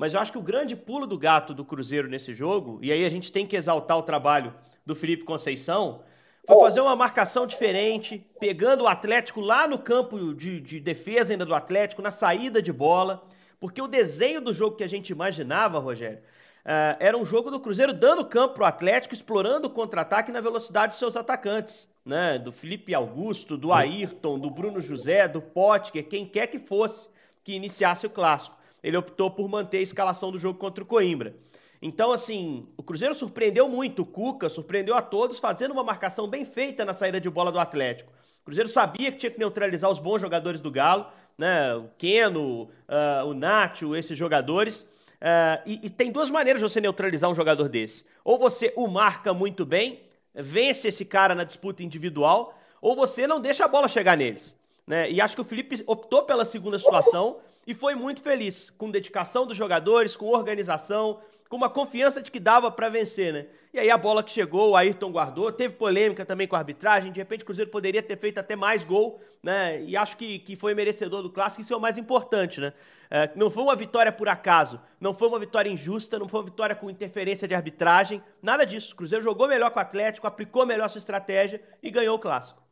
Mas 0.03 0.13
eu 0.13 0.19
acho 0.19 0.33
que 0.33 0.37
o 0.37 0.41
grande 0.41 0.75
pulo 0.75 1.07
do 1.07 1.17
gato 1.17 1.53
do 1.53 1.63
Cruzeiro 1.63 2.09
nesse 2.09 2.33
jogo, 2.33 2.77
e 2.81 2.91
aí 2.91 3.05
a 3.05 3.09
gente 3.09 3.31
tem 3.31 3.47
que 3.47 3.55
exaltar 3.55 3.97
o 3.97 4.01
trabalho 4.01 4.53
do 4.85 4.93
Felipe 4.93 5.23
Conceição, 5.23 6.03
foi 6.45 6.59
fazer 6.59 6.81
uma 6.81 6.93
marcação 6.93 7.47
diferente, 7.47 8.21
pegando 8.37 8.83
o 8.83 8.87
Atlético 8.89 9.39
lá 9.39 9.65
no 9.65 9.79
campo 9.79 10.33
de, 10.33 10.59
de 10.59 10.81
defesa 10.81 11.31
ainda 11.31 11.45
do 11.45 11.55
Atlético, 11.55 12.01
na 12.01 12.11
saída 12.11 12.61
de 12.61 12.73
bola, 12.73 13.25
porque 13.61 13.81
o 13.81 13.87
desenho 13.87 14.41
do 14.41 14.53
jogo 14.53 14.75
que 14.75 14.83
a 14.83 14.89
gente 14.89 15.09
imaginava, 15.11 15.79
Rogério, 15.79 16.17
uh, 16.17 16.99
era 16.99 17.17
um 17.17 17.23
jogo 17.23 17.49
do 17.49 17.61
Cruzeiro 17.61 17.93
dando 17.93 18.25
campo 18.25 18.55
para 18.55 18.63
o 18.63 18.67
Atlético, 18.67 19.13
explorando 19.13 19.69
o 19.69 19.71
contra-ataque 19.71 20.33
na 20.33 20.41
velocidade 20.41 20.91
de 20.91 20.99
seus 20.99 21.15
atacantes, 21.15 21.87
né? 22.05 22.37
Do 22.37 22.51
Felipe 22.51 22.93
Augusto, 22.93 23.55
do 23.55 23.71
Ayrton, 23.71 24.37
do 24.37 24.49
Bruno 24.49 24.81
José, 24.81 25.29
do 25.29 25.41
Potker, 25.41 26.05
quem 26.09 26.25
quer 26.25 26.47
que 26.47 26.59
fosse 26.59 27.07
que 27.41 27.53
iniciasse 27.53 28.05
o 28.05 28.09
clássico 28.09 28.61
ele 28.83 28.97
optou 28.97 29.31
por 29.31 29.47
manter 29.47 29.77
a 29.77 29.81
escalação 29.81 30.31
do 30.31 30.37
jogo 30.37 30.59
contra 30.59 30.83
o 30.83 30.87
Coimbra. 30.87 31.35
Então, 31.81 32.11
assim, 32.11 32.67
o 32.77 32.83
Cruzeiro 32.83 33.13
surpreendeu 33.13 33.67
muito, 33.67 34.03
o 34.03 34.05
Cuca 34.05 34.47
surpreendeu 34.49 34.95
a 34.95 35.01
todos, 35.01 35.39
fazendo 35.39 35.71
uma 35.71 35.83
marcação 35.83 36.27
bem 36.27 36.45
feita 36.45 36.85
na 36.85 36.93
saída 36.93 37.19
de 37.19 37.29
bola 37.29 37.51
do 37.51 37.59
Atlético. 37.59 38.11
O 38.41 38.45
Cruzeiro 38.45 38.69
sabia 38.69 39.11
que 39.11 39.17
tinha 39.17 39.31
que 39.31 39.39
neutralizar 39.39 39.89
os 39.89 39.99
bons 39.99 40.21
jogadores 40.21 40.59
do 40.59 40.71
Galo, 40.71 41.07
né? 41.37 41.75
O 41.75 41.89
Keno, 41.97 42.63
uh, 42.63 43.25
o 43.25 43.33
Nacho, 43.33 43.95
esses 43.95 44.17
jogadores. 44.17 44.81
Uh, 44.81 45.59
e, 45.65 45.79
e, 45.83 45.89
tem 45.89 46.11
duas 46.11 46.29
maneiras 46.29 46.61
de 46.61 46.69
você 46.69 46.81
neutralizar 46.81 47.29
um 47.29 47.35
jogador 47.35 47.69
desse. 47.69 48.05
Ou 48.23 48.37
você 48.37 48.73
o 48.75 48.87
marca 48.87 49.33
muito 49.33 49.65
bem, 49.65 50.01
vence 50.33 50.89
esse 50.89 51.05
cara 51.05 51.33
na 51.33 51.43
disputa 51.43 51.83
individual, 51.83 52.57
ou 52.81 52.95
você 52.95 53.25
não 53.25 53.39
deixa 53.39 53.65
a 53.65 53.67
bola 53.67 53.87
chegar 53.87 54.17
neles. 54.17 54.55
Né? 54.85 55.09
E 55.09 55.21
acho 55.21 55.35
que 55.35 55.41
o 55.41 55.45
Felipe 55.45 55.81
optou 55.87 56.23
pela 56.23 56.43
segunda 56.43 56.77
situação 56.77 57.37
e 57.65 57.73
foi 57.73 57.95
muito 57.95 58.21
feliz, 58.21 58.69
com 58.71 58.89
dedicação 58.91 59.45
dos 59.45 59.57
jogadores, 59.57 60.15
com 60.15 60.27
organização, 60.27 61.19
com 61.49 61.57
uma 61.57 61.69
confiança 61.69 62.21
de 62.21 62.31
que 62.31 62.39
dava 62.39 62.71
para 62.71 62.89
vencer, 62.89 63.31
né? 63.31 63.45
E 63.73 63.79
aí 63.79 63.89
a 63.89 63.97
bola 63.97 64.23
que 64.23 64.31
chegou, 64.31 64.71
o 64.71 64.75
Ayrton 64.75 65.11
guardou, 65.11 65.51
teve 65.51 65.75
polêmica 65.75 66.25
também 66.25 66.47
com 66.47 66.55
a 66.55 66.59
arbitragem, 66.59 67.11
de 67.11 67.19
repente 67.19 67.41
o 67.41 67.45
Cruzeiro 67.45 67.71
poderia 67.71 68.03
ter 68.03 68.17
feito 68.17 68.39
até 68.39 68.55
mais 68.55 68.83
gol, 68.83 69.19
né? 69.41 69.83
E 69.83 69.97
acho 69.97 70.15
que, 70.17 70.39
que 70.39 70.55
foi 70.55 70.73
merecedor 70.73 71.21
do 71.21 71.29
clássico, 71.29 71.61
isso 71.61 71.73
é 71.73 71.77
o 71.77 71.81
mais 71.81 71.97
importante, 71.97 72.59
né? 72.59 72.73
É, 73.09 73.29
não 73.35 73.51
foi 73.51 73.61
uma 73.61 73.75
vitória 73.75 74.11
por 74.11 74.27
acaso, 74.27 74.81
não 74.99 75.13
foi 75.13 75.27
uma 75.27 75.37
vitória 75.37 75.69
injusta, 75.69 76.17
não 76.17 76.27
foi 76.27 76.39
uma 76.39 76.45
vitória 76.45 76.75
com 76.75 76.89
interferência 76.89 77.47
de 77.47 77.53
arbitragem, 77.53 78.23
nada 78.41 78.65
disso. 78.65 78.93
O 78.93 78.95
Cruzeiro 78.95 79.23
jogou 79.23 79.47
melhor 79.47 79.69
com 79.69 79.77
o 79.77 79.81
Atlético, 79.81 80.25
aplicou 80.25 80.65
melhor 80.65 80.89
sua 80.89 80.99
estratégia 80.99 81.61
e 81.81 81.91
ganhou 81.91 82.15
o 82.15 82.19
clássico. 82.19 82.62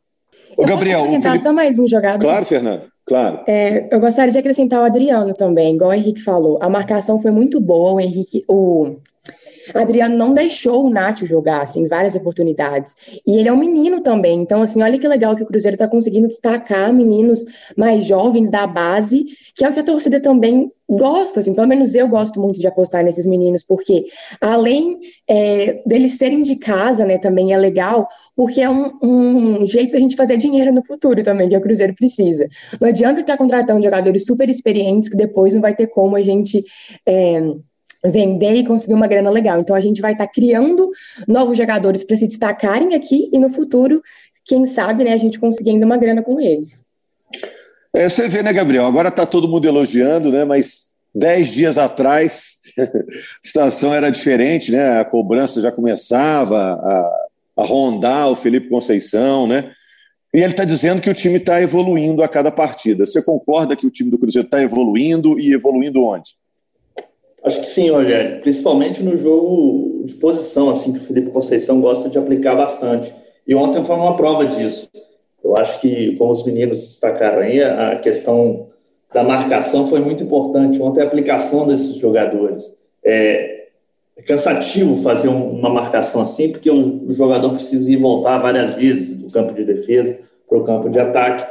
Ô, 0.56 0.64
Gabriel, 0.64 1.00
eu 1.00 1.04
posso 1.04 1.16
acrescentar 1.16 1.32
Felipe... 1.32 1.42
só 1.42 1.52
mais 1.52 1.78
um 1.78 1.86
jogador? 1.86 2.18
Claro, 2.18 2.44
Fernando, 2.44 2.88
claro. 3.06 3.40
É, 3.46 3.88
eu 3.94 4.00
gostaria 4.00 4.30
de 4.30 4.38
acrescentar 4.38 4.80
o 4.80 4.84
Adriano 4.84 5.32
também, 5.34 5.74
igual 5.74 5.90
o 5.90 5.94
Henrique 5.94 6.20
falou. 6.20 6.58
A 6.60 6.68
marcação 6.68 7.18
foi 7.18 7.30
muito 7.30 7.60
boa, 7.60 7.92
o 7.92 8.00
Henrique, 8.00 8.42
o 8.48 8.96
Adriano 9.74 10.16
não 10.16 10.34
deixou 10.34 10.86
o 10.86 10.90
Nacho 10.90 11.26
jogar, 11.26 11.62
assim, 11.62 11.86
várias 11.86 12.14
oportunidades. 12.14 12.94
E 13.26 13.38
ele 13.38 13.48
é 13.48 13.52
um 13.52 13.56
menino 13.56 14.00
também. 14.02 14.40
Então, 14.40 14.62
assim, 14.62 14.82
olha 14.82 14.98
que 14.98 15.08
legal 15.08 15.36
que 15.36 15.42
o 15.42 15.46
Cruzeiro 15.46 15.74
está 15.74 15.88
conseguindo 15.88 16.28
destacar 16.28 16.92
meninos 16.92 17.44
mais 17.76 18.06
jovens 18.06 18.50
da 18.50 18.66
base, 18.66 19.24
que 19.54 19.64
é 19.64 19.68
o 19.68 19.72
que 19.72 19.80
a 19.80 19.84
torcida 19.84 20.20
também 20.20 20.70
gosta, 20.88 21.40
assim, 21.40 21.54
pelo 21.54 21.68
menos 21.68 21.94
eu 21.94 22.06
gosto 22.06 22.40
muito 22.40 22.60
de 22.60 22.66
apostar 22.66 23.02
nesses 23.02 23.26
meninos, 23.26 23.64
porque 23.64 24.04
além 24.40 24.98
é, 25.28 25.82
deles 25.86 26.18
serem 26.18 26.42
de 26.42 26.56
casa, 26.56 27.04
né, 27.04 27.18
também 27.18 27.52
é 27.52 27.56
legal, 27.56 28.06
porque 28.36 28.60
é 28.60 28.68
um, 28.68 28.90
um 29.02 29.66
jeito 29.66 29.92
da 29.92 29.98
gente 29.98 30.16
fazer 30.16 30.36
dinheiro 30.36 30.72
no 30.72 30.84
futuro 30.84 31.22
também, 31.22 31.48
que 31.48 31.56
o 31.56 31.60
Cruzeiro 31.60 31.94
precisa. 31.94 32.46
Não 32.80 32.88
adianta 32.88 33.20
ficar 33.20 33.38
contratando 33.38 33.82
jogadores 33.82 34.24
super 34.24 34.48
experientes 34.48 35.08
que 35.08 35.16
depois 35.16 35.54
não 35.54 35.60
vai 35.60 35.74
ter 35.74 35.86
como 35.86 36.16
a 36.16 36.22
gente. 36.22 36.62
É, 37.06 37.40
vender 38.04 38.54
e 38.54 38.64
conseguir 38.64 38.94
uma 38.94 39.06
grana 39.06 39.30
legal. 39.30 39.60
Então 39.60 39.76
a 39.76 39.80
gente 39.80 40.00
vai 40.00 40.12
estar 40.12 40.26
tá 40.26 40.32
criando 40.32 40.90
novos 41.26 41.56
jogadores 41.56 42.02
para 42.02 42.16
se 42.16 42.26
destacarem 42.26 42.94
aqui 42.94 43.30
e 43.32 43.38
no 43.38 43.48
futuro, 43.48 44.02
quem 44.44 44.66
sabe, 44.66 45.04
né, 45.04 45.12
a 45.12 45.16
gente 45.16 45.38
conseguir 45.38 45.70
ainda 45.70 45.86
uma 45.86 45.96
grana 45.96 46.22
com 46.22 46.40
eles. 46.40 46.84
É, 47.94 48.08
você 48.08 48.28
vê, 48.28 48.42
né, 48.42 48.52
Gabriel? 48.52 48.86
Agora 48.86 49.08
está 49.08 49.26
todo 49.26 49.48
mundo 49.48 49.66
elogiando, 49.66 50.32
né? 50.32 50.44
Mas 50.44 50.92
dez 51.14 51.52
dias 51.52 51.76
atrás 51.76 52.56
a 52.78 52.88
situação 53.46 53.92
era 53.92 54.10
diferente, 54.10 54.72
né? 54.72 55.00
A 55.00 55.04
cobrança 55.04 55.60
já 55.60 55.70
começava 55.70 56.58
a, 56.58 57.26
a 57.58 57.64
rondar 57.64 58.30
o 58.30 58.36
Felipe 58.36 58.68
Conceição, 58.68 59.46
né? 59.46 59.72
E 60.34 60.38
ele 60.38 60.52
está 60.52 60.64
dizendo 60.64 61.02
que 61.02 61.10
o 61.10 61.14
time 61.14 61.36
está 61.36 61.60
evoluindo 61.60 62.22
a 62.22 62.28
cada 62.28 62.50
partida. 62.50 63.04
Você 63.04 63.22
concorda 63.22 63.76
que 63.76 63.86
o 63.86 63.90
time 63.90 64.10
do 64.10 64.18
Cruzeiro 64.18 64.46
está 64.46 64.62
evoluindo 64.62 65.38
e 65.38 65.52
evoluindo 65.52 66.02
onde? 66.02 66.34
Acho 67.44 67.60
que 67.60 67.68
sim, 67.68 67.90
Rogério. 67.90 68.40
Principalmente 68.40 69.02
no 69.02 69.16
jogo 69.16 70.04
de 70.04 70.14
posição, 70.14 70.70
assim, 70.70 70.92
que 70.92 70.98
o 70.98 71.02
Felipe 71.02 71.30
Conceição 71.30 71.80
gosta 71.80 72.08
de 72.08 72.18
aplicar 72.18 72.54
bastante. 72.54 73.12
E 73.46 73.54
ontem 73.54 73.84
foi 73.84 73.96
uma 73.96 74.16
prova 74.16 74.46
disso. 74.46 74.88
Eu 75.42 75.56
acho 75.56 75.80
que, 75.80 76.14
como 76.16 76.30
os 76.30 76.44
meninos 76.44 76.78
destacaram 76.78 77.40
aí, 77.40 77.62
a 77.62 77.96
questão 77.96 78.68
da 79.12 79.24
marcação 79.24 79.86
foi 79.88 80.00
muito 80.00 80.22
importante. 80.22 80.80
Ontem 80.80 81.00
a 81.00 81.04
aplicação 81.04 81.66
desses 81.66 81.96
jogadores. 81.96 82.74
É, 83.04 83.66
é 84.16 84.22
cansativo 84.22 85.02
fazer 85.02 85.28
uma 85.28 85.68
marcação 85.68 86.22
assim, 86.22 86.50
porque 86.50 86.70
o 86.70 87.12
jogador 87.12 87.50
precisa 87.50 87.90
ir 87.90 87.96
voltar 87.96 88.38
várias 88.38 88.76
vezes 88.76 89.14
do 89.14 89.30
campo 89.30 89.52
de 89.52 89.64
defesa 89.64 90.16
para 90.48 90.58
o 90.58 90.62
campo 90.62 90.88
de 90.88 90.98
ataque. 90.98 91.44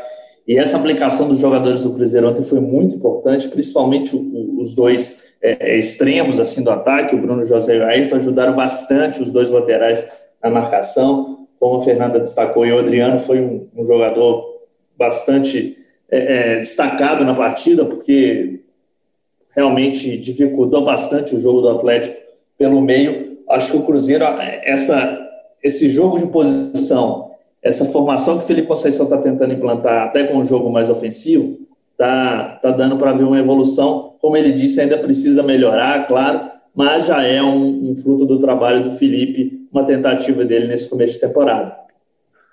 E 0.48 0.58
essa 0.58 0.78
aplicação 0.78 1.28
dos 1.28 1.40
jogadores 1.40 1.84
do 1.84 1.92
Cruzeiro 1.92 2.30
ontem 2.30 2.44
foi 2.44 2.60
muito 2.60 2.96
importante, 2.96 3.50
principalmente 3.50 4.16
os 4.16 4.74
dois 4.74 5.31
é, 5.42 5.72
é, 5.72 5.78
extremos 5.78 6.40
assim 6.40 6.64
do 6.64 6.70
ataque, 6.70 7.16
o 7.16 7.22
Bruno 7.22 7.44
José 7.46 7.78
e 7.78 7.80
o 7.80 7.86
Ayrton 7.86 8.18
ajudaram 8.18 8.56
bastante 8.56 9.22
os 9.22 9.32
dois 9.32 9.52
laterais 9.52 10.06
na 10.42 10.50
marcação. 10.50 11.48
Como 11.60 11.78
a 11.78 11.82
Fernanda 11.82 12.20
destacou, 12.20 12.66
e 12.66 12.72
o 12.72 12.80
Adriano 12.80 13.20
foi 13.20 13.40
um, 13.40 13.68
um 13.76 13.86
jogador 13.86 14.62
bastante 14.98 15.78
é, 16.10 16.18
é, 16.18 16.56
destacado 16.58 17.24
na 17.24 17.34
partida, 17.34 17.86
porque 17.86 18.62
realmente 19.56 20.18
dificultou 20.18 20.84
bastante 20.84 21.36
o 21.36 21.40
jogo 21.40 21.62
do 21.62 21.70
Atlético 21.70 22.16
pelo 22.58 22.82
meio. 22.82 23.40
Acho 23.50 23.72
que 23.72 23.78
o 23.78 23.84
Cruzeiro, 23.84 24.24
essa, 24.64 25.20
esse 25.64 25.90
jogo 25.90 26.20
de 26.20 26.28
posição, 26.28 27.32
essa 27.62 27.86
formação 27.86 28.38
que 28.38 28.44
o 28.44 28.48
Felipe 28.48 28.68
Conceição 28.68 29.06
está 29.06 29.18
tentando 29.18 29.54
implantar, 29.54 30.04
até 30.04 30.24
com 30.24 30.38
um 30.38 30.46
jogo 30.46 30.70
mais 30.70 30.90
ofensivo, 30.90 31.60
tá, 32.02 32.60
tá 32.60 32.72
dando 32.72 32.98
para 32.98 33.14
ver 33.14 33.26
uma 33.26 33.38
evolução. 33.38 34.16
Como 34.20 34.36
ele 34.36 34.52
disse, 34.52 34.82
ainda 34.82 34.98
precisa 34.98 35.44
melhorar, 35.44 36.08
claro, 36.08 36.50
mas 36.76 37.06
já 37.06 37.22
é 37.22 37.44
um, 37.44 37.92
um 37.92 37.96
fruto 37.96 38.26
do 38.26 38.40
trabalho 38.40 38.82
do 38.82 38.90
Felipe, 38.90 39.68
uma 39.72 39.86
tentativa 39.86 40.44
dele 40.44 40.68
nesse 40.68 40.90
começo 40.90 41.14
de 41.14 41.20
temporada. 41.20 41.78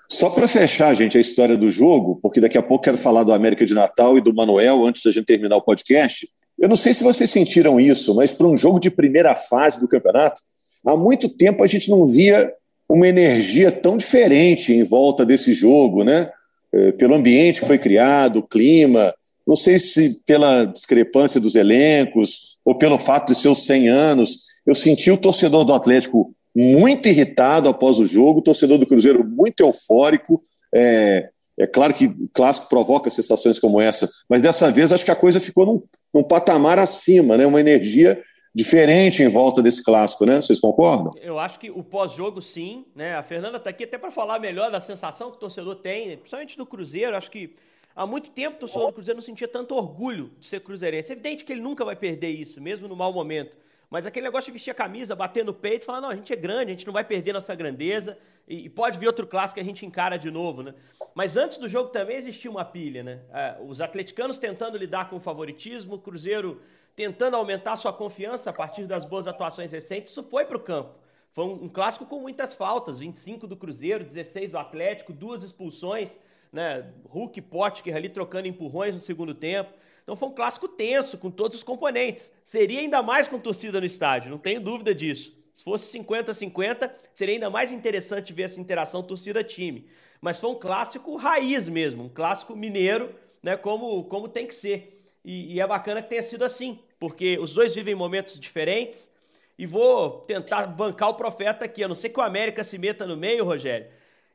Só 0.07 0.29
para 0.29 0.47
fechar, 0.47 0.93
gente, 0.93 1.17
a 1.17 1.21
história 1.21 1.57
do 1.57 1.67
jogo, 1.67 2.19
porque 2.21 2.39
daqui 2.39 2.59
a 2.59 2.61
pouco 2.61 2.83
quero 2.83 2.97
falar 2.97 3.23
do 3.23 3.33
América 3.33 3.65
de 3.65 3.73
Natal 3.73 4.19
e 4.19 4.21
do 4.21 4.33
Manuel 4.33 4.85
antes 4.85 5.01
da 5.03 5.09
gente 5.09 5.25
terminar 5.25 5.57
o 5.57 5.63
podcast. 5.63 6.29
Eu 6.59 6.69
não 6.69 6.75
sei 6.75 6.93
se 6.93 7.03
vocês 7.03 7.31
sentiram 7.31 7.79
isso, 7.79 8.13
mas 8.13 8.31
para 8.31 8.45
um 8.45 8.55
jogo 8.55 8.79
de 8.79 8.91
primeira 8.91 9.35
fase 9.35 9.79
do 9.79 9.87
campeonato, 9.87 10.43
há 10.85 10.95
muito 10.95 11.27
tempo 11.27 11.63
a 11.63 11.67
gente 11.67 11.89
não 11.89 12.05
via 12.05 12.53
uma 12.87 13.07
energia 13.07 13.71
tão 13.71 13.97
diferente 13.97 14.73
em 14.73 14.83
volta 14.83 15.25
desse 15.25 15.53
jogo, 15.53 16.03
né? 16.03 16.29
É, 16.71 16.91
pelo 16.91 17.15
ambiente 17.15 17.61
que 17.61 17.67
foi 17.67 17.79
criado, 17.79 18.37
o 18.37 18.47
clima, 18.47 19.13
não 19.49 19.55
sei 19.55 19.79
se 19.79 20.21
pela 20.27 20.63
discrepância 20.65 21.41
dos 21.41 21.55
elencos 21.55 22.59
ou 22.63 22.77
pelo 22.77 22.99
fato 22.99 23.33
de 23.33 23.35
ser 23.35 23.47
os 23.49 23.65
100 23.65 23.89
anos, 23.89 24.41
eu 24.63 24.75
senti 24.75 25.09
o 25.09 25.17
torcedor 25.17 25.65
do 25.65 25.73
Atlético 25.73 26.35
muito 26.55 27.09
irritado 27.09 27.67
após 27.67 27.97
o 27.97 28.05
jogo, 28.05 28.41
o 28.41 28.43
torcedor 28.43 28.77
do 28.77 28.85
Cruzeiro 28.85 29.27
muito 29.27 29.61
eufórico. 29.61 30.43
É, 30.71 31.29
é 31.57 31.65
claro 31.65 31.95
que 31.95 32.05
o 32.05 32.29
clássico 32.31 32.69
provoca 32.69 33.09
sensações 33.09 33.59
como 33.59 33.81
essa, 33.81 34.07
mas 34.29 34.43
dessa 34.43 34.69
vez 34.69 34.93
acho 34.93 35.03
que 35.03 35.09
a 35.09 35.15
coisa 35.15 35.39
ficou 35.39 35.65
num, 35.65 35.81
num 36.13 36.21
patamar 36.21 36.77
acima, 36.77 37.35
né? 37.35 37.47
uma 37.47 37.59
energia 37.59 38.21
diferente 38.53 39.23
em 39.23 39.29
volta 39.29 39.63
desse 39.63 39.83
clássico, 39.83 40.27
né? 40.27 40.41
Vocês 40.41 40.59
concordam? 40.59 41.11
Eu 41.19 41.39
acho 41.39 41.57
que 41.57 41.71
o 41.71 41.83
pós-jogo, 41.83 42.39
sim. 42.39 42.85
Né? 42.95 43.15
A 43.15 43.23
Fernanda 43.23 43.57
está 43.57 43.71
aqui 43.71 43.83
até 43.83 43.97
para 43.97 44.11
falar 44.11 44.37
melhor 44.37 44.69
da 44.69 44.79
sensação 44.79 45.31
que 45.31 45.37
o 45.37 45.39
torcedor 45.39 45.75
tem, 45.77 46.15
principalmente 46.17 46.55
do 46.55 46.67
Cruzeiro. 46.67 47.15
Acho 47.15 47.31
que 47.31 47.55
Há 47.99 48.07
muito 48.07 48.29
tempo 48.29 48.55
o 48.55 48.59
torcedor 48.61 48.87
do 48.87 48.93
Cruzeiro 48.93 49.17
não 49.17 49.21
sentia 49.21 49.45
tanto 49.45 49.75
orgulho 49.75 50.31
de 50.39 50.45
ser 50.45 50.61
cruzeirense. 50.61 51.09
É 51.09 51.11
evidente 51.11 51.43
que 51.43 51.51
ele 51.51 51.59
nunca 51.59 51.83
vai 51.83 51.97
perder 51.97 52.29
isso, 52.29 52.61
mesmo 52.61 52.87
no 52.87 52.95
mau 52.95 53.11
momento. 53.11 53.57
Mas 53.89 54.05
aquele 54.05 54.25
negócio 54.25 54.45
de 54.45 54.53
vestir 54.53 54.71
a 54.71 54.73
camisa, 54.73 55.17
bater 55.17 55.43
no 55.43 55.53
peito 55.53 55.83
falar, 55.83 55.99
não, 55.99 56.09
a 56.09 56.15
gente 56.15 56.31
é 56.31 56.35
grande, 56.37 56.71
a 56.71 56.75
gente 56.75 56.85
não 56.85 56.93
vai 56.93 57.03
perder 57.03 57.33
nossa 57.33 57.53
grandeza. 57.53 58.17
E, 58.47 58.67
e 58.67 58.69
pode 58.69 58.97
vir 58.97 59.05
outro 59.05 59.27
clássico 59.27 59.55
que 59.55 59.59
a 59.59 59.65
gente 59.65 59.85
encara 59.85 60.17
de 60.17 60.31
novo, 60.31 60.63
né? 60.63 60.73
Mas 61.13 61.35
antes 61.35 61.57
do 61.57 61.67
jogo 61.67 61.89
também 61.89 62.15
existia 62.15 62.49
uma 62.49 62.63
pilha, 62.63 63.03
né? 63.03 63.19
É, 63.33 63.57
os 63.67 63.81
atleticanos 63.81 64.39
tentando 64.39 64.77
lidar 64.77 65.09
com 65.09 65.17
o 65.17 65.19
favoritismo, 65.19 65.95
o 65.95 65.99
Cruzeiro 65.99 66.61
tentando 66.95 67.35
aumentar 67.35 67.75
sua 67.75 67.91
confiança 67.91 68.49
a 68.49 68.53
partir 68.53 68.85
das 68.85 69.03
boas 69.03 69.27
atuações 69.27 69.73
recentes. 69.73 70.13
Isso 70.13 70.23
foi 70.23 70.45
para 70.45 70.55
o 70.55 70.61
campo. 70.61 70.95
Foi 71.33 71.43
um, 71.43 71.65
um 71.65 71.67
clássico 71.67 72.05
com 72.05 72.21
muitas 72.21 72.53
faltas, 72.53 73.01
25 73.01 73.45
do 73.45 73.57
Cruzeiro, 73.57 74.05
16 74.05 74.51
do 74.51 74.57
Atlético, 74.57 75.11
duas 75.11 75.43
expulsões 75.43 76.17
né? 76.51 76.85
Hulk 77.09 77.39
e 77.39 77.41
Potker 77.41 77.95
ali 77.95 78.09
trocando 78.09 78.47
empurrões 78.47 78.93
no 78.93 78.99
segundo 78.99 79.33
tempo. 79.33 79.73
Então 80.03 80.15
foi 80.15 80.29
um 80.29 80.33
clássico 80.33 80.67
tenso, 80.67 81.17
com 81.17 81.29
todos 81.29 81.57
os 81.57 81.63
componentes. 81.63 82.31
Seria 82.43 82.79
ainda 82.79 83.03
mais 83.03 83.27
com 83.27 83.39
torcida 83.39 83.79
no 83.79 83.85
estádio, 83.85 84.31
não 84.31 84.39
tenho 84.39 84.59
dúvida 84.59 84.93
disso. 84.93 85.37
Se 85.53 85.63
fosse 85.63 85.97
50-50, 85.99 86.89
seria 87.13 87.35
ainda 87.35 87.49
mais 87.49 87.71
interessante 87.71 88.33
ver 88.33 88.43
essa 88.43 88.59
interação 88.59 89.03
torcida-time. 89.03 89.87
Mas 90.21 90.39
foi 90.39 90.49
um 90.49 90.55
clássico 90.55 91.15
raiz 91.15 91.67
mesmo, 91.69 92.05
um 92.05 92.09
clássico 92.09 92.55
mineiro, 92.55 93.13
né? 93.43 93.55
Como, 93.57 94.03
como 94.05 94.27
tem 94.27 94.47
que 94.47 94.55
ser. 94.55 95.05
E, 95.23 95.55
e 95.55 95.59
é 95.59 95.67
bacana 95.67 96.01
que 96.01 96.09
tenha 96.09 96.23
sido 96.23 96.45
assim, 96.45 96.79
porque 96.97 97.37
os 97.37 97.53
dois 97.53 97.75
vivem 97.75 97.93
momentos 97.93 98.39
diferentes. 98.39 99.11
E 99.57 99.65
vou 99.65 100.21
tentar 100.21 100.65
bancar 100.67 101.09
o 101.09 101.15
profeta 101.15 101.65
aqui. 101.65 101.83
A 101.83 101.87
não 101.87 101.95
ser 101.95 102.09
que 102.09 102.19
o 102.19 102.23
América 102.23 102.63
se 102.63 102.77
meta 102.77 103.05
no 103.05 103.17
meio, 103.17 103.43
Rogério 103.43 103.87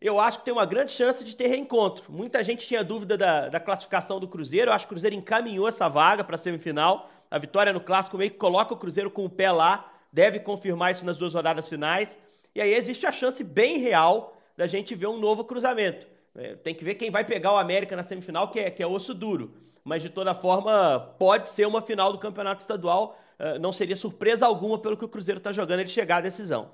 eu 0.07 0.21
acho 0.21 0.39
que 0.39 0.45
tem 0.45 0.53
uma 0.53 0.67
grande 0.67 0.93
chance 0.93 1.25
de 1.25 1.35
ter 1.35 1.47
reencontro. 1.47 2.05
Muita 2.13 2.43
gente 2.45 2.67
tinha 2.67 2.85
dúvida 2.85 3.17
da, 3.17 3.49
da 3.49 3.59
classificação 3.59 4.21
do 4.21 4.29
Cruzeiro. 4.29 4.71
Eu 4.71 4.75
acho 4.75 4.87
que 4.87 4.93
o 4.93 4.95
Cruzeiro 4.95 5.17
encaminhou 5.17 5.69
essa 5.69 5.89
vaga 5.89 6.23
para 6.23 6.37
a 6.37 6.39
semifinal. 6.39 7.11
A 7.31 7.39
vitória 7.39 7.73
no 7.73 7.81
clássico 7.81 8.19
meio 8.19 8.31
que 8.31 8.37
coloca 8.37 8.75
o 8.75 8.77
Cruzeiro 8.77 9.11
com 9.11 9.25
o 9.25 9.31
pé 9.31 9.51
lá. 9.51 9.91
Deve 10.13 10.39
confirmar 10.39 10.93
isso 10.93 11.05
nas 11.05 11.17
duas 11.17 11.35
rodadas 11.35 11.69
finais. 11.69 12.19
E 12.55 12.61
aí 12.61 12.75
existe 12.75 13.07
a 13.07 13.13
chance 13.13 13.43
bem 13.43 13.79
real 13.79 14.37
da 14.57 14.67
gente 14.67 14.95
ver 14.95 15.07
um 15.07 15.19
novo 15.19 15.45
cruzamento. 15.45 16.07
É, 16.37 16.55
tem 16.55 16.75
que 16.75 16.85
ver 16.85 16.95
quem 16.95 17.11
vai 17.11 17.25
pegar 17.25 17.53
o 17.53 17.57
América 17.57 17.97
na 17.97 18.05
semifinal, 18.05 18.49
que 18.49 18.61
é, 18.61 18.71
que 18.71 18.83
é 18.83 18.87
osso 18.87 19.15
duro. 19.15 19.55
Mas 19.83 20.03
de 20.03 20.11
toda 20.11 20.35
forma, 20.35 21.15
pode 21.19 21.49
ser 21.49 21.67
uma 21.67 21.83
final 21.83 22.13
do 22.13 22.19
campeonato 22.19 22.61
estadual 22.61 23.19
uh, 23.39 23.59
não 23.59 23.73
seria 23.73 23.97
surpresa 23.97 24.47
alguma 24.47 24.79
pelo 24.79 24.97
que 24.97 25.05
o 25.05 25.09
Cruzeiro 25.09 25.39
está 25.39 25.53
jogando 25.53 25.81
ele 25.81 25.89
chegar 25.89 26.19
à 26.19 26.21
decisão. 26.21 26.71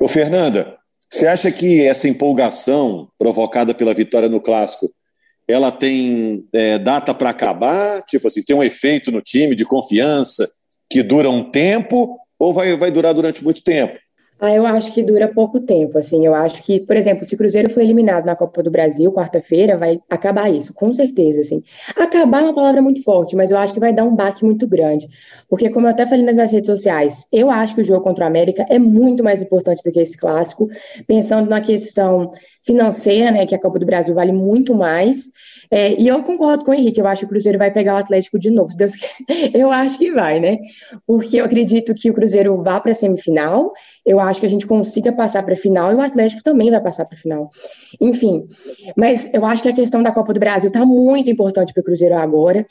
Ô, 0.00 0.06
Fernanda, 0.06 0.78
você 1.12 1.26
acha 1.26 1.52
que 1.52 1.86
essa 1.86 2.08
empolgação 2.08 3.06
provocada 3.18 3.74
pela 3.74 3.92
vitória 3.92 4.30
no 4.30 4.40
Clássico 4.40 4.90
ela 5.46 5.70
tem 5.70 6.46
é, 6.54 6.78
data 6.78 7.12
para 7.12 7.28
acabar? 7.28 8.02
Tipo 8.04 8.28
assim, 8.28 8.42
tem 8.42 8.56
um 8.56 8.62
efeito 8.62 9.12
no 9.12 9.20
time 9.20 9.54
de 9.54 9.66
confiança 9.66 10.50
que 10.88 11.02
dura 11.02 11.28
um 11.28 11.50
tempo 11.50 12.18
ou 12.38 12.54
vai, 12.54 12.74
vai 12.78 12.90
durar 12.90 13.12
durante 13.12 13.44
muito 13.44 13.62
tempo? 13.62 13.98
Ah, 14.44 14.50
eu 14.52 14.66
acho 14.66 14.92
que 14.92 15.04
dura 15.04 15.32
pouco 15.32 15.60
tempo, 15.60 15.96
assim, 15.98 16.26
eu 16.26 16.34
acho 16.34 16.64
que, 16.64 16.80
por 16.80 16.96
exemplo, 16.96 17.24
se 17.24 17.32
o 17.32 17.38
Cruzeiro 17.38 17.70
foi 17.70 17.84
eliminado 17.84 18.26
na 18.26 18.34
Copa 18.34 18.60
do 18.60 18.72
Brasil, 18.72 19.12
quarta-feira, 19.12 19.78
vai 19.78 20.00
acabar 20.10 20.50
isso, 20.50 20.74
com 20.74 20.92
certeza, 20.92 21.40
assim. 21.42 21.62
Acabar 21.96 22.40
é 22.40 22.44
uma 22.46 22.54
palavra 22.54 22.82
muito 22.82 23.04
forte, 23.04 23.36
mas 23.36 23.52
eu 23.52 23.58
acho 23.58 23.72
que 23.72 23.78
vai 23.78 23.92
dar 23.92 24.02
um 24.02 24.16
baque 24.16 24.44
muito 24.44 24.66
grande, 24.66 25.06
porque 25.48 25.70
como 25.70 25.86
eu 25.86 25.90
até 25.92 26.04
falei 26.06 26.24
nas 26.24 26.34
minhas 26.34 26.50
redes 26.50 26.66
sociais, 26.66 27.24
eu 27.32 27.48
acho 27.52 27.76
que 27.76 27.82
o 27.82 27.84
jogo 27.84 28.00
contra 28.02 28.24
o 28.24 28.26
América 28.26 28.66
é 28.68 28.80
muito 28.80 29.22
mais 29.22 29.40
importante 29.40 29.80
do 29.84 29.92
que 29.92 30.00
esse 30.00 30.16
clássico, 30.18 30.68
pensando 31.06 31.48
na 31.48 31.60
questão 31.60 32.32
financeira, 32.66 33.30
né, 33.30 33.46
que 33.46 33.54
a 33.54 33.60
Copa 33.60 33.78
do 33.78 33.86
Brasil 33.86 34.12
vale 34.12 34.32
muito 34.32 34.74
mais, 34.74 35.30
é, 35.72 35.98
e 35.98 36.06
eu 36.06 36.22
concordo 36.22 36.66
com 36.66 36.70
o 36.70 36.74
Henrique, 36.74 37.00
eu 37.00 37.06
acho 37.06 37.20
que 37.20 37.24
o 37.24 37.28
Cruzeiro 37.30 37.58
vai 37.58 37.70
pegar 37.70 37.94
o 37.94 37.96
Atlético 37.96 38.38
de 38.38 38.50
novo, 38.50 38.70
se 38.70 38.76
Deus 38.76 38.92
Eu 39.54 39.72
acho 39.72 39.98
que 39.98 40.12
vai, 40.12 40.38
né? 40.38 40.58
Porque 41.06 41.38
eu 41.38 41.46
acredito 41.46 41.94
que 41.94 42.10
o 42.10 42.12
Cruzeiro 42.14 42.62
vá 42.62 42.78
para 42.78 42.92
a 42.92 42.94
semifinal, 42.94 43.72
eu 44.04 44.20
acho 44.20 44.38
que 44.38 44.44
a 44.46 44.50
gente 44.50 44.66
consiga 44.66 45.10
passar 45.12 45.42
para 45.42 45.54
a 45.54 45.56
final 45.56 45.90
e 45.90 45.94
o 45.94 46.00
Atlético 46.02 46.42
também 46.42 46.70
vai 46.70 46.80
passar 46.80 47.06
para 47.06 47.16
a 47.16 47.18
final. 47.18 47.48
Enfim, 47.98 48.44
mas 48.94 49.30
eu 49.32 49.46
acho 49.46 49.62
que 49.62 49.68
a 49.70 49.72
questão 49.72 50.02
da 50.02 50.12
Copa 50.12 50.34
do 50.34 50.40
Brasil 50.40 50.68
está 50.68 50.84
muito 50.84 51.30
importante 51.30 51.72
para 51.72 51.80
o 51.80 51.84
Cruzeiro 51.84 52.16
agora. 52.16 52.66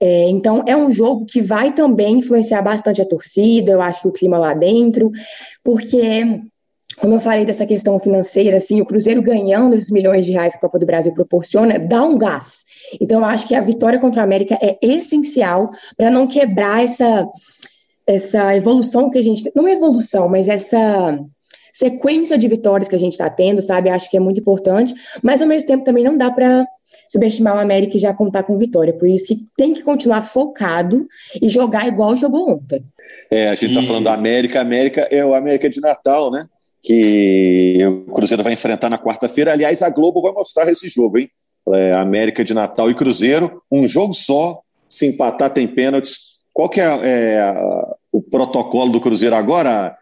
É, 0.00 0.28
então, 0.28 0.64
é 0.66 0.76
um 0.76 0.90
jogo 0.90 1.26
que 1.26 1.40
vai 1.40 1.72
também 1.72 2.18
influenciar 2.18 2.62
bastante 2.62 3.00
a 3.00 3.06
torcida, 3.06 3.70
eu 3.70 3.80
acho 3.80 4.02
que 4.02 4.08
o 4.08 4.12
clima 4.12 4.38
lá 4.38 4.54
dentro, 4.54 5.10
porque 5.62 6.40
como 6.96 7.14
eu 7.14 7.20
falei 7.20 7.44
dessa 7.44 7.64
questão 7.64 7.98
financeira, 7.98 8.56
assim, 8.56 8.80
o 8.80 8.86
Cruzeiro 8.86 9.22
ganhando 9.22 9.74
esses 9.74 9.90
milhões 9.90 10.26
de 10.26 10.32
reais 10.32 10.52
que 10.52 10.58
a 10.58 10.60
Copa 10.60 10.78
do 10.78 10.86
Brasil 10.86 11.12
proporciona, 11.12 11.78
dá 11.78 12.04
um 12.04 12.18
gás. 12.18 12.64
Então, 13.00 13.20
eu 13.20 13.24
acho 13.24 13.46
que 13.46 13.54
a 13.54 13.60
vitória 13.60 13.98
contra 13.98 14.20
a 14.20 14.24
América 14.24 14.58
é 14.60 14.76
essencial 14.82 15.70
para 15.96 16.10
não 16.10 16.26
quebrar 16.26 16.82
essa, 16.82 17.26
essa 18.06 18.56
evolução 18.56 19.10
que 19.10 19.18
a 19.18 19.22
gente. 19.22 19.50
Não 19.54 19.66
é 19.66 19.72
evolução, 19.72 20.28
mas 20.28 20.48
essa 20.48 21.18
sequência 21.72 22.36
de 22.36 22.48
vitórias 22.48 22.88
que 22.88 22.96
a 22.96 22.98
gente 22.98 23.12
está 23.12 23.30
tendo, 23.30 23.62
sabe? 23.62 23.88
Acho 23.90 24.10
que 24.10 24.16
é 24.16 24.20
muito 24.20 24.40
importante, 24.40 24.92
mas 25.22 25.40
ao 25.40 25.48
mesmo 25.48 25.68
tempo 25.68 25.84
também 25.84 26.04
não 26.04 26.18
dá 26.18 26.30
para 26.30 26.66
subestimar 27.08 27.56
o 27.56 27.60
América 27.60 27.96
e 27.96 28.00
já 28.00 28.12
contar 28.12 28.42
com 28.42 28.58
vitória. 28.58 28.92
Por 28.92 29.08
isso 29.08 29.28
que 29.28 29.46
tem 29.56 29.72
que 29.72 29.82
continuar 29.82 30.22
focado 30.22 31.06
e 31.40 31.48
jogar 31.48 31.86
igual 31.86 32.16
jogou 32.16 32.50
ontem. 32.50 32.84
É, 33.30 33.48
a 33.48 33.54
gente 33.54 33.72
está 33.72 33.82
falando 33.82 34.04
da 34.04 34.14
América, 34.14 34.60
América 34.60 35.08
é 35.10 35.24
o 35.24 35.34
América 35.34 35.70
de 35.70 35.80
Natal, 35.80 36.30
né? 36.30 36.46
Que 36.82 37.78
o 37.86 38.12
Cruzeiro 38.12 38.42
vai 38.42 38.54
enfrentar 38.54 38.88
na 38.88 38.98
quarta-feira. 38.98 39.52
Aliás, 39.52 39.82
a 39.82 39.90
Globo 39.90 40.22
vai 40.22 40.32
mostrar 40.32 40.68
esse 40.68 40.88
jogo, 40.88 41.18
hein? 41.18 41.30
É, 41.74 41.92
América 41.92 42.42
de 42.42 42.54
Natal 42.54 42.90
e 42.90 42.94
Cruzeiro, 42.94 43.62
um 43.70 43.86
jogo 43.86 44.14
só, 44.14 44.60
se 44.88 45.06
empatar 45.06 45.50
tem 45.50 45.66
pênaltis. 45.66 46.18
Qual 46.52 46.68
que 46.68 46.80
é, 46.80 46.84
é 46.84 47.54
o 48.10 48.22
protocolo 48.22 48.90
do 48.90 49.00
Cruzeiro 49.00 49.36
agora? 49.36 49.96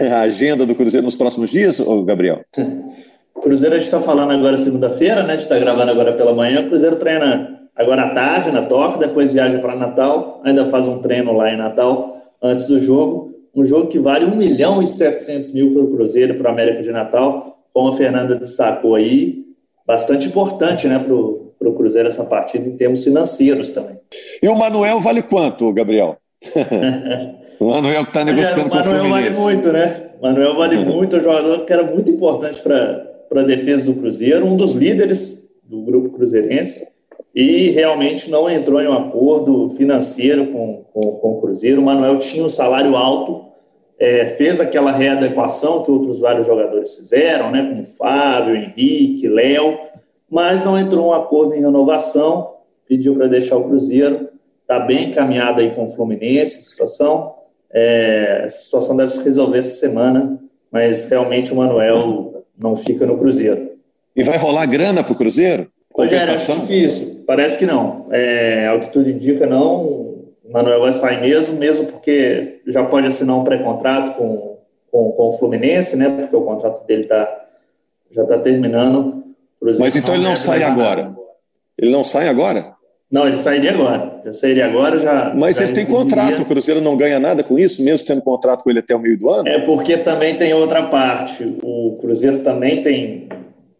A 0.00 0.20
agenda 0.20 0.64
do 0.64 0.74
Cruzeiro 0.74 1.04
nos 1.04 1.16
próximos 1.16 1.50
dias, 1.50 1.78
Gabriel? 2.06 2.40
Cruzeiro 3.42 3.74
a 3.74 3.78
gente 3.78 3.88
está 3.88 4.00
falando 4.00 4.32
agora 4.32 4.56
segunda-feira, 4.56 5.22
né? 5.22 5.30
A 5.30 5.32
gente 5.32 5.42
está 5.42 5.58
gravando 5.58 5.90
agora 5.90 6.14
pela 6.14 6.34
manhã. 6.34 6.62
O 6.62 6.68
Cruzeiro 6.68 6.96
treina 6.96 7.68
agora 7.76 8.04
à 8.04 8.10
tarde 8.14 8.50
na 8.50 8.62
Toca, 8.62 8.98
depois 8.98 9.32
viaja 9.32 9.58
para 9.58 9.76
Natal, 9.76 10.40
ainda 10.44 10.66
faz 10.66 10.88
um 10.88 10.98
treino 11.00 11.32
lá 11.32 11.52
em 11.52 11.56
Natal 11.58 12.22
antes 12.40 12.66
do 12.66 12.80
jogo 12.80 13.31
um 13.54 13.64
jogo 13.64 13.88
que 13.88 13.98
vale 13.98 14.24
1 14.24 14.34
milhão 14.34 14.82
e 14.82 14.88
700 14.88 15.52
mil 15.52 15.72
para 15.72 15.82
o 15.82 15.90
Cruzeiro, 15.94 16.34
para 16.34 16.50
o 16.50 16.52
América 16.52 16.82
de 16.82 16.90
Natal, 16.90 17.58
como 17.72 17.88
a 17.88 17.96
Fernanda 17.96 18.34
destacou 18.34 18.94
aí, 18.94 19.44
bastante 19.86 20.26
importante 20.26 20.86
né, 20.88 20.98
para 20.98 21.14
o 21.14 21.74
Cruzeiro 21.74 22.08
essa 22.08 22.24
partida 22.24 22.66
em 22.66 22.76
termos 22.76 23.04
financeiros 23.04 23.70
também. 23.70 23.98
E 24.42 24.48
o 24.48 24.56
Manuel 24.56 25.00
vale 25.00 25.22
quanto, 25.22 25.72
Gabriel? 25.72 26.16
o 27.60 27.66
Manuel 27.66 28.04
que 28.04 28.10
está 28.10 28.24
negociando 28.24 28.70
com 28.70 28.78
o 28.78 28.84
Fluminense. 28.84 29.08
Manuel 29.08 29.34
vale 29.34 29.40
muito, 29.40 29.72
né? 29.72 30.10
Manuel 30.22 30.56
vale 30.56 30.76
muito, 30.84 31.16
é 31.16 31.18
um 31.20 31.22
jogador 31.22 31.64
que 31.64 31.72
era 31.72 31.82
muito 31.82 32.10
importante 32.10 32.60
para 32.62 33.40
a 33.40 33.42
defesa 33.42 33.84
do 33.86 33.94
Cruzeiro, 33.94 34.46
um 34.46 34.56
dos 34.56 34.72
líderes 34.72 35.48
do 35.62 35.82
grupo 35.82 36.10
cruzeirense, 36.10 36.86
e 37.34 37.70
realmente 37.70 38.30
não 38.30 38.48
entrou 38.48 38.80
em 38.80 38.88
um 38.88 38.92
acordo 38.92 39.70
financeiro 39.70 40.48
com, 40.48 40.84
com, 40.92 41.00
com 41.00 41.32
o 41.32 41.40
Cruzeiro. 41.40 41.80
O 41.80 41.84
Manuel 41.84 42.18
tinha 42.18 42.44
um 42.44 42.48
salário 42.48 42.94
alto, 42.94 43.46
é, 43.98 44.26
fez 44.26 44.60
aquela 44.60 44.92
readequação 44.92 45.82
que 45.82 45.90
outros 45.90 46.20
vários 46.20 46.46
jogadores 46.46 46.94
fizeram, 46.94 47.50
né, 47.50 47.62
como 47.62 47.84
Fábio, 47.84 48.56
Henrique, 48.56 49.28
Léo, 49.28 49.78
mas 50.30 50.64
não 50.64 50.78
entrou 50.78 51.08
um 51.08 51.12
acordo 51.12 51.54
em 51.54 51.60
renovação, 51.60 52.54
pediu 52.86 53.14
para 53.14 53.26
deixar 53.26 53.56
o 53.56 53.64
Cruzeiro. 53.64 54.28
Está 54.60 54.78
bem 54.80 55.10
encaminhada 55.10 55.60
aí 55.60 55.70
com 55.70 55.84
o 55.84 55.88
Fluminense 55.88 56.58
a 56.58 56.62
situação. 56.62 57.34
É, 57.70 58.46
situação 58.48 58.96
deve 58.96 59.12
se 59.12 59.22
resolver 59.22 59.58
essa 59.58 59.78
semana, 59.78 60.38
mas 60.70 61.08
realmente 61.08 61.52
o 61.52 61.56
Manuel 61.56 62.44
não 62.58 62.76
fica 62.76 63.06
no 63.06 63.16
Cruzeiro. 63.16 63.70
E 64.14 64.22
vai 64.22 64.36
rolar 64.36 64.66
grana 64.66 65.02
para 65.02 65.12
o 65.12 65.16
Cruzeiro? 65.16 65.71
Rogério, 65.94 66.32
é 66.32 66.36
difícil. 66.36 67.24
Parece 67.26 67.58
que 67.58 67.66
não. 67.66 68.06
É, 68.10 68.66
ao 68.66 68.80
que 68.80 68.90
tudo 68.90 69.08
indica, 69.08 69.46
não. 69.46 69.82
O 69.82 70.50
Manuel 70.50 70.80
vai 70.80 70.92
sair 70.92 71.20
mesmo, 71.20 71.56
mesmo 71.56 71.86
porque 71.86 72.60
já 72.66 72.84
pode 72.84 73.06
assinar 73.06 73.36
um 73.36 73.44
pré-contrato 73.44 74.16
com, 74.16 74.58
com, 74.90 75.12
com, 75.12 75.28
o 75.28 75.32
Fluminense, 75.32 75.96
né? 75.96 76.08
Porque 76.08 76.34
o 76.34 76.42
contrato 76.42 76.86
dele 76.86 77.04
tá, 77.04 77.28
já 78.10 78.22
está 78.22 78.38
terminando. 78.38 79.22
Mas 79.78 79.94
então 79.94 80.14
ele 80.14 80.24
não 80.24 80.34
sai 80.34 80.62
agora? 80.62 81.14
Ele 81.78 81.90
não 81.90 82.02
sai 82.02 82.28
agora? 82.28 82.74
Não, 83.12 83.26
ele 83.26 83.36
sairia 83.36 83.72
agora. 83.72 84.22
Eu 84.24 84.32
sairia 84.32 84.64
agora 84.64 84.98
já. 84.98 85.34
Mas 85.34 85.56
já 85.56 85.64
ele 85.64 85.74
tem 85.74 85.84
contrato, 85.84 86.40
o 86.40 86.46
Cruzeiro 86.46 86.80
não 86.80 86.96
ganha 86.96 87.20
nada 87.20 87.44
com 87.44 87.58
isso, 87.58 87.82
mesmo 87.84 88.06
tendo 88.06 88.22
contrato 88.22 88.64
com 88.64 88.70
ele 88.70 88.78
até 88.78 88.96
o 88.96 88.98
meio 88.98 89.18
do 89.18 89.28
ano? 89.28 89.46
É 89.46 89.58
porque 89.58 89.98
também 89.98 90.34
tem 90.34 90.54
outra 90.54 90.84
parte. 90.84 91.58
O 91.62 91.98
Cruzeiro 92.00 92.38
também 92.38 92.80
tem 92.80 93.28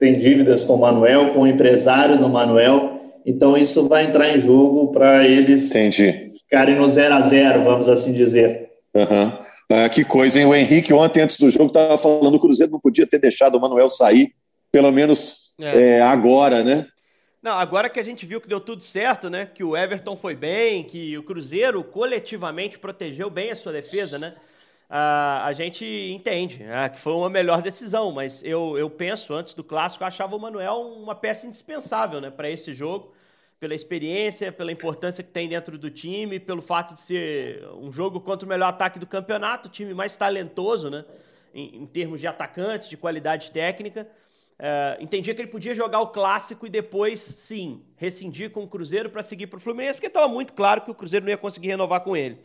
tem 0.02 0.18
dívidas 0.18 0.64
com 0.64 0.74
o 0.74 0.80
Manuel, 0.80 1.32
com 1.32 1.42
o 1.42 1.46
empresário 1.46 2.18
do 2.18 2.28
Manuel. 2.28 3.00
Então 3.24 3.56
isso 3.56 3.86
vai 3.86 4.06
entrar 4.06 4.28
em 4.30 4.36
jogo 4.36 4.90
para 4.90 5.24
eles 5.24 5.70
Entendi. 5.70 6.32
ficarem 6.40 6.74
no 6.74 6.88
0 6.88 7.14
a 7.14 7.20
0 7.20 7.62
vamos 7.62 7.88
assim 7.88 8.12
dizer. 8.12 8.68
Uhum. 8.92 9.32
Ah, 9.70 9.88
que 9.88 10.04
coisa, 10.04 10.40
hein? 10.40 10.46
O 10.46 10.54
Henrique, 10.56 10.92
ontem, 10.92 11.20
antes 11.20 11.38
do 11.38 11.48
jogo, 11.48 11.66
estava 11.66 11.96
falando 11.96 12.32
que 12.32 12.36
o 12.36 12.40
Cruzeiro 12.40 12.72
não 12.72 12.80
podia 12.80 13.06
ter 13.06 13.20
deixado 13.20 13.54
o 13.54 13.60
Manuel 13.60 13.88
sair, 13.88 14.32
pelo 14.72 14.90
menos 14.90 15.52
é. 15.60 15.98
É, 15.98 16.02
agora, 16.02 16.64
né? 16.64 16.84
Não, 17.40 17.52
agora 17.52 17.88
que 17.88 18.00
a 18.00 18.04
gente 18.04 18.26
viu 18.26 18.40
que 18.40 18.48
deu 18.48 18.58
tudo 18.58 18.82
certo, 18.82 19.30
né? 19.30 19.46
Que 19.46 19.62
o 19.62 19.76
Everton 19.76 20.16
foi 20.16 20.34
bem, 20.34 20.82
que 20.82 21.16
o 21.16 21.22
Cruzeiro 21.22 21.82
coletivamente 21.84 22.76
protegeu 22.76 23.30
bem 23.30 23.52
a 23.52 23.54
sua 23.54 23.70
defesa, 23.70 24.18
né? 24.18 24.34
A, 24.94 25.52
gente 25.54 25.86
entende 25.86 26.62
né, 26.62 26.86
que 26.90 27.00
foi 27.00 27.14
uma 27.14 27.30
melhor 27.30 27.62
decisão, 27.62 28.12
mas 28.12 28.44
eu, 28.44 28.76
eu 28.76 28.90
penso, 28.90 29.32
antes 29.32 29.54
do 29.54 29.64
clássico, 29.64 30.04
eu 30.04 30.08
achava 30.08 30.36
o 30.36 30.38
Manuel 30.38 30.82
uma 30.82 31.14
peça 31.14 31.46
indispensável 31.46 32.20
né, 32.20 32.30
para 32.30 32.50
esse 32.50 32.74
jogo, 32.74 33.14
pela 33.58 33.74
experiência, 33.74 34.52
pela 34.52 34.70
importância 34.70 35.24
que 35.24 35.30
tem 35.30 35.48
dentro 35.48 35.78
do 35.78 35.90
time, 35.90 36.38
pelo 36.38 36.60
fato 36.60 36.92
de 36.92 37.00
ser 37.00 37.66
um 37.80 37.90
jogo 37.90 38.20
contra 38.20 38.44
o 38.44 38.48
melhor 38.48 38.66
ataque 38.68 38.98
do 38.98 39.06
campeonato, 39.06 39.68
o 39.68 39.70
time 39.70 39.94
mais 39.94 40.14
talentoso 40.14 40.90
né, 40.90 41.06
em, 41.54 41.82
em 41.82 41.86
termos 41.86 42.20
de 42.20 42.26
atacantes, 42.26 42.90
de 42.90 42.96
qualidade 42.98 43.50
técnica. 43.50 44.06
Uh, 44.58 45.02
entendia 45.02 45.34
que 45.34 45.40
ele 45.40 45.50
podia 45.50 45.74
jogar 45.74 46.00
o 46.00 46.08
clássico 46.08 46.66
e 46.66 46.70
depois, 46.70 47.20
sim, 47.20 47.82
rescindir 47.96 48.50
com 48.50 48.62
o 48.62 48.68
Cruzeiro 48.68 49.08
para 49.08 49.22
seguir 49.22 49.46
para 49.46 49.56
o 49.56 49.60
Fluminense, 49.60 49.94
porque 49.94 50.08
estava 50.08 50.28
muito 50.28 50.52
claro 50.52 50.82
que 50.82 50.90
o 50.90 50.94
Cruzeiro 50.94 51.24
não 51.24 51.30
ia 51.30 51.38
conseguir 51.38 51.68
renovar 51.68 52.02
com 52.02 52.14
ele. 52.14 52.38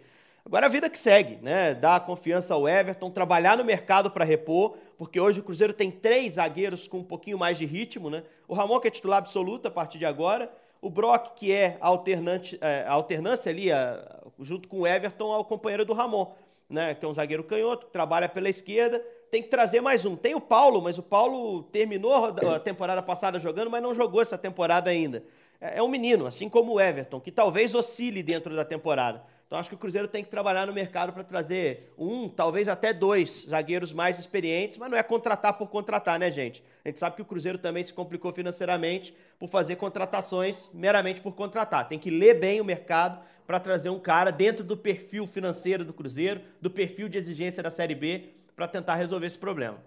Agora 0.48 0.68
a 0.68 0.70
vida 0.70 0.90
que 0.90 0.98
segue, 0.98 1.40
né? 1.42 1.74
Dar 1.74 2.06
confiança 2.06 2.54
ao 2.54 2.70
Everton, 2.70 3.12
trabalhar 3.12 3.58
no 3.58 3.66
mercado 3.66 4.10
para 4.10 4.24
repor, 4.24 4.78
porque 4.98 5.20
hoje 5.20 5.42
o 5.42 5.44
Cruzeiro 5.44 5.74
tem 5.74 5.92
três 5.92 6.36
zagueiros 6.36 6.88
com 6.88 7.00
um 7.00 7.04
pouquinho 7.04 7.38
mais 7.38 7.58
de 7.58 7.66
ritmo, 7.66 8.10
né? 8.10 8.24
O 8.48 8.54
Ramon, 8.54 8.80
que 8.80 8.88
é 8.88 8.92
titular 8.92 9.18
absoluto 9.18 9.68
a 9.68 9.72
partir 9.72 9.98
de 9.98 10.06
agora, 10.06 10.50
o 10.82 10.90
Brock, 10.90 11.36
que 11.36 11.52
é 11.52 11.76
alternante, 11.82 12.58
é, 12.62 12.86
alternância 12.88 13.50
ali, 13.50 13.70
a, 13.70 14.22
junto 14.40 14.70
com 14.70 14.80
o 14.80 14.88
Everton, 14.88 15.34
ao 15.34 15.44
companheiro 15.44 15.84
do 15.84 15.92
Ramon, 15.92 16.32
né? 16.70 16.96
Que 16.96 17.04
é 17.04 17.10
um 17.10 17.14
zagueiro 17.14 17.44
canhoto, 17.44 17.88
que 17.88 17.92
trabalha 17.92 18.30
pela 18.30 18.48
esquerda. 18.48 19.04
Tem 19.30 19.44
que 19.44 19.50
trazer 19.50 19.82
mais 19.82 20.06
um. 20.06 20.16
Tem 20.16 20.34
o 20.34 20.40
Paulo, 20.40 20.82
mas 20.82 20.98
o 20.98 21.04
Paulo 21.04 21.64
terminou 21.64 22.34
a 22.56 22.58
temporada 22.58 23.04
passada 23.04 23.38
jogando, 23.38 23.70
mas 23.70 23.84
não 23.84 23.94
jogou 23.94 24.22
essa 24.22 24.38
temporada 24.38 24.90
ainda. 24.90 25.26
É, 25.60 25.80
é 25.80 25.84
um 25.84 25.90
menino, 25.90 26.26
assim 26.26 26.48
como 26.48 26.76
o 26.76 26.80
Everton, 26.80 27.20
que 27.20 27.34
talvez 27.34 27.76
oscile 27.76 28.24
dentro 28.24 28.56
da 28.56 28.64
temporada. 28.64 29.22
Então 29.48 29.58
acho 29.58 29.70
que 29.70 29.76
o 29.76 29.78
Cruzeiro 29.78 30.10
tem 30.10 30.26
que 30.26 30.30
trabalhar 30.30 30.68
no 30.68 30.74
mercado 30.74 31.14
para 31.14 31.24
trazer 31.24 31.94
um, 31.98 32.28
talvez 32.28 32.68
até 32.68 32.92
dois 32.92 33.46
zagueiros 33.50 33.94
mais 33.94 34.20
experientes, 34.20 34.78
mas 34.78 34.92
não 34.92 34.98
é 34.98 35.04
contratar 35.04 35.58
por 35.58 35.70
contratar, 35.70 36.20
né, 36.20 36.30
gente? 36.30 36.62
A 36.84 36.90
gente 36.90 37.00
sabe 37.00 37.16
que 37.16 37.22
o 37.22 37.26
Cruzeiro 37.26 37.58
também 37.58 37.82
se 37.82 37.94
complicou 37.94 38.34
financeiramente 38.34 39.16
por 39.40 39.48
fazer 39.48 39.78
contratações 39.78 40.70
meramente 40.74 41.22
por 41.22 41.34
contratar. 41.34 41.88
Tem 41.88 41.98
que 41.98 42.10
ler 42.10 42.38
bem 42.38 42.60
o 42.60 42.66
mercado 42.66 43.20
para 43.48 43.58
trazer 43.58 43.90
um 43.90 44.00
cara 44.00 44.32
dentro 44.32 44.66
do 44.66 44.76
perfil 44.76 45.26
financeiro 45.26 45.86
do 45.86 45.94
Cruzeiro, 45.94 46.42
do 46.62 46.70
perfil 46.70 47.08
de 47.08 47.18
exigência 47.18 47.64
da 47.64 47.72
Série 47.72 47.96
B, 47.96 48.26
para 48.54 48.68
tentar 48.68 48.96
resolver 48.96 49.28
esse 49.28 49.38
problema. 49.38 49.78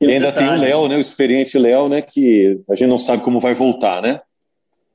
E 0.00 0.06
ainda 0.10 0.32
tem 0.32 0.48
o 0.48 0.56
Léo, 0.58 0.88
né, 0.88 0.96
o 0.96 1.00
experiente 1.00 1.58
Léo, 1.58 1.90
né, 1.90 2.00
que 2.00 2.58
a 2.70 2.74
gente 2.74 2.88
não 2.88 2.96
sabe 2.96 3.22
como 3.22 3.38
vai 3.38 3.52
voltar, 3.52 4.00
né? 4.00 4.22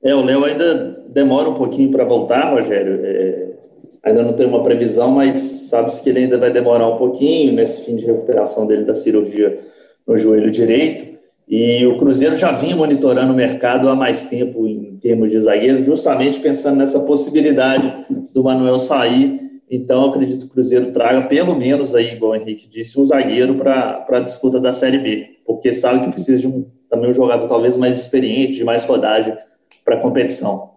É, 0.03 0.13
o 0.13 0.23
Léo 0.23 0.45
ainda 0.45 1.03
demora 1.09 1.49
um 1.49 1.55
pouquinho 1.55 1.91
para 1.91 2.05
voltar, 2.05 2.53
Rogério. 2.53 2.99
É, 3.03 3.47
ainda 4.03 4.23
não 4.23 4.33
tem 4.33 4.45
uma 4.45 4.63
previsão, 4.63 5.11
mas 5.11 5.37
sabe-se 5.37 6.01
que 6.01 6.09
ele 6.09 6.19
ainda 6.19 6.37
vai 6.37 6.51
demorar 6.51 6.87
um 6.87 6.97
pouquinho 6.97 7.53
nesse 7.53 7.83
fim 7.83 7.95
de 7.95 8.05
recuperação 8.05 8.67
dele 8.67 8.85
da 8.85 8.93
cirurgia 8.93 9.59
no 10.05 10.17
joelho 10.17 10.51
direito. 10.51 11.17
E 11.47 11.85
o 11.85 11.97
Cruzeiro 11.97 12.37
já 12.37 12.51
vinha 12.51 12.75
monitorando 12.75 13.31
o 13.31 13.35
mercado 13.35 13.89
há 13.89 13.95
mais 13.95 14.27
tempo 14.27 14.67
em 14.67 14.97
termos 15.01 15.29
de 15.29 15.39
zagueiro, 15.39 15.83
justamente 15.83 16.39
pensando 16.39 16.77
nessa 16.77 16.99
possibilidade 16.99 17.91
do 18.33 18.43
Manuel 18.43 18.77
sair. 18.79 19.61
Então, 19.69 20.05
acredito 20.05 20.41
que 20.41 20.45
o 20.45 20.49
Cruzeiro 20.49 20.91
traga, 20.91 21.21
pelo 21.27 21.55
menos, 21.55 21.95
aí, 21.95 22.13
igual 22.13 22.33
o 22.33 22.35
Henrique 22.35 22.67
disse, 22.67 22.99
um 22.99 23.03
zagueiro 23.03 23.55
para 23.55 24.05
a 24.07 24.19
disputa 24.19 24.59
da 24.59 24.73
Série 24.73 24.99
B, 24.99 25.25
porque 25.45 25.73
sabe 25.73 26.01
que 26.01 26.09
precisa 26.09 26.37
de 26.39 26.47
um, 26.47 26.65
também 26.89 27.11
um 27.11 27.13
jogador 27.13 27.47
talvez 27.47 27.75
mais 27.75 27.97
experiente, 27.97 28.57
de 28.57 28.63
mais 28.63 28.85
rodagem 28.85 29.33
para 29.87 29.95
a 29.95 30.01
competição. 30.01 30.71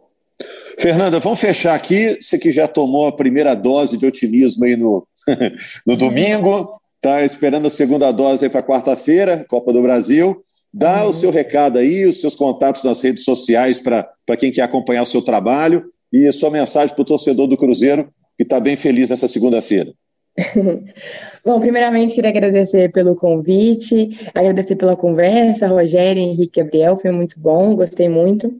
Fernanda, 0.78 1.18
vamos 1.18 1.40
fechar 1.40 1.74
aqui. 1.74 2.16
Você 2.20 2.38
que 2.38 2.52
já 2.52 2.68
tomou 2.68 3.08
a 3.08 3.12
primeira 3.12 3.56
dose 3.56 3.98
de 3.98 4.06
otimismo 4.06 4.64
aí 4.64 4.76
no, 4.76 5.04
no 5.84 5.96
domingo, 5.96 6.80
está 6.94 7.24
esperando 7.24 7.66
a 7.66 7.70
segunda 7.70 8.12
dose 8.12 8.48
para 8.48 8.62
quarta-feira, 8.62 9.44
Copa 9.48 9.72
do 9.72 9.82
Brasil. 9.82 10.44
Dá 10.72 11.02
uhum. 11.02 11.10
o 11.10 11.12
seu 11.12 11.32
recado 11.32 11.80
aí, 11.80 12.06
os 12.06 12.20
seus 12.20 12.36
contatos 12.36 12.84
nas 12.84 13.00
redes 13.00 13.24
sociais 13.24 13.80
para 13.80 14.06
quem 14.38 14.52
quer 14.52 14.62
acompanhar 14.62 15.02
o 15.02 15.06
seu 15.06 15.20
trabalho 15.20 15.86
e 16.12 16.28
a 16.28 16.32
sua 16.32 16.50
mensagem 16.50 16.94
para 16.94 17.02
o 17.02 17.06
torcedor 17.06 17.48
do 17.48 17.56
Cruzeiro 17.56 18.08
que 18.36 18.44
está 18.44 18.60
bem 18.60 18.76
feliz 18.76 19.10
nessa 19.10 19.26
segunda-feira. 19.26 19.92
Bom, 21.44 21.58
primeiramente 21.58 22.14
queria 22.14 22.30
agradecer 22.30 22.90
pelo 22.92 23.16
convite, 23.16 24.10
agradecer 24.34 24.76
pela 24.76 24.96
conversa, 24.96 25.66
Rogério, 25.66 26.22
Henrique 26.22 26.60
Gabriel, 26.60 26.96
foi 26.96 27.10
muito 27.10 27.40
bom, 27.40 27.74
gostei 27.74 28.08
muito. 28.08 28.54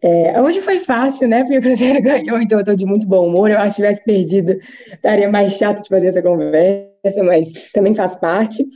É, 0.00 0.40
hoje 0.40 0.60
foi 0.60 0.78
fácil, 0.80 1.28
né? 1.28 1.42
Porque 1.42 1.58
o 1.58 1.62
Cruzeiro 1.62 2.00
ganhou, 2.02 2.40
então 2.40 2.58
eu 2.58 2.62
estou 2.62 2.76
de 2.76 2.86
muito 2.86 3.06
bom 3.06 3.26
humor. 3.26 3.50
Eu 3.50 3.58
acho 3.58 3.70
que 3.70 3.76
tivesse 3.76 4.04
perdido, 4.04 4.58
estaria 4.92 5.28
mais 5.28 5.54
chato 5.54 5.82
de 5.82 5.88
fazer 5.88 6.06
essa 6.08 6.22
conversa, 6.22 7.22
mas 7.22 7.70
também 7.72 7.94
faz 7.94 8.16
parte. 8.16 8.66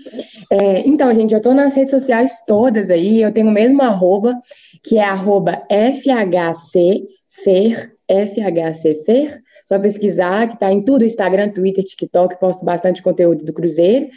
É, 0.50 0.80
então, 0.86 1.14
gente, 1.14 1.32
eu 1.32 1.38
estou 1.38 1.54
nas 1.54 1.74
redes 1.74 1.90
sociais 1.90 2.42
todas 2.46 2.90
aí, 2.90 3.22
eu 3.22 3.32
tenho 3.32 3.48
o 3.48 3.52
mesmo 3.52 3.82
arroba, 3.82 4.34
que 4.82 4.98
é 4.98 5.04
arroba 5.04 5.62
FHCFer, 5.70 7.06
FHCFer, 8.08 9.42
só 9.68 9.78
pesquisar, 9.78 10.48
que 10.48 10.54
está 10.54 10.72
em 10.72 10.80
tudo, 10.80 11.04
Instagram, 11.04 11.50
Twitter, 11.50 11.84
TikTok, 11.84 12.40
posto 12.40 12.64
bastante 12.64 13.02
conteúdo 13.02 13.44
do 13.44 13.52
Cruzeiro. 13.52 14.08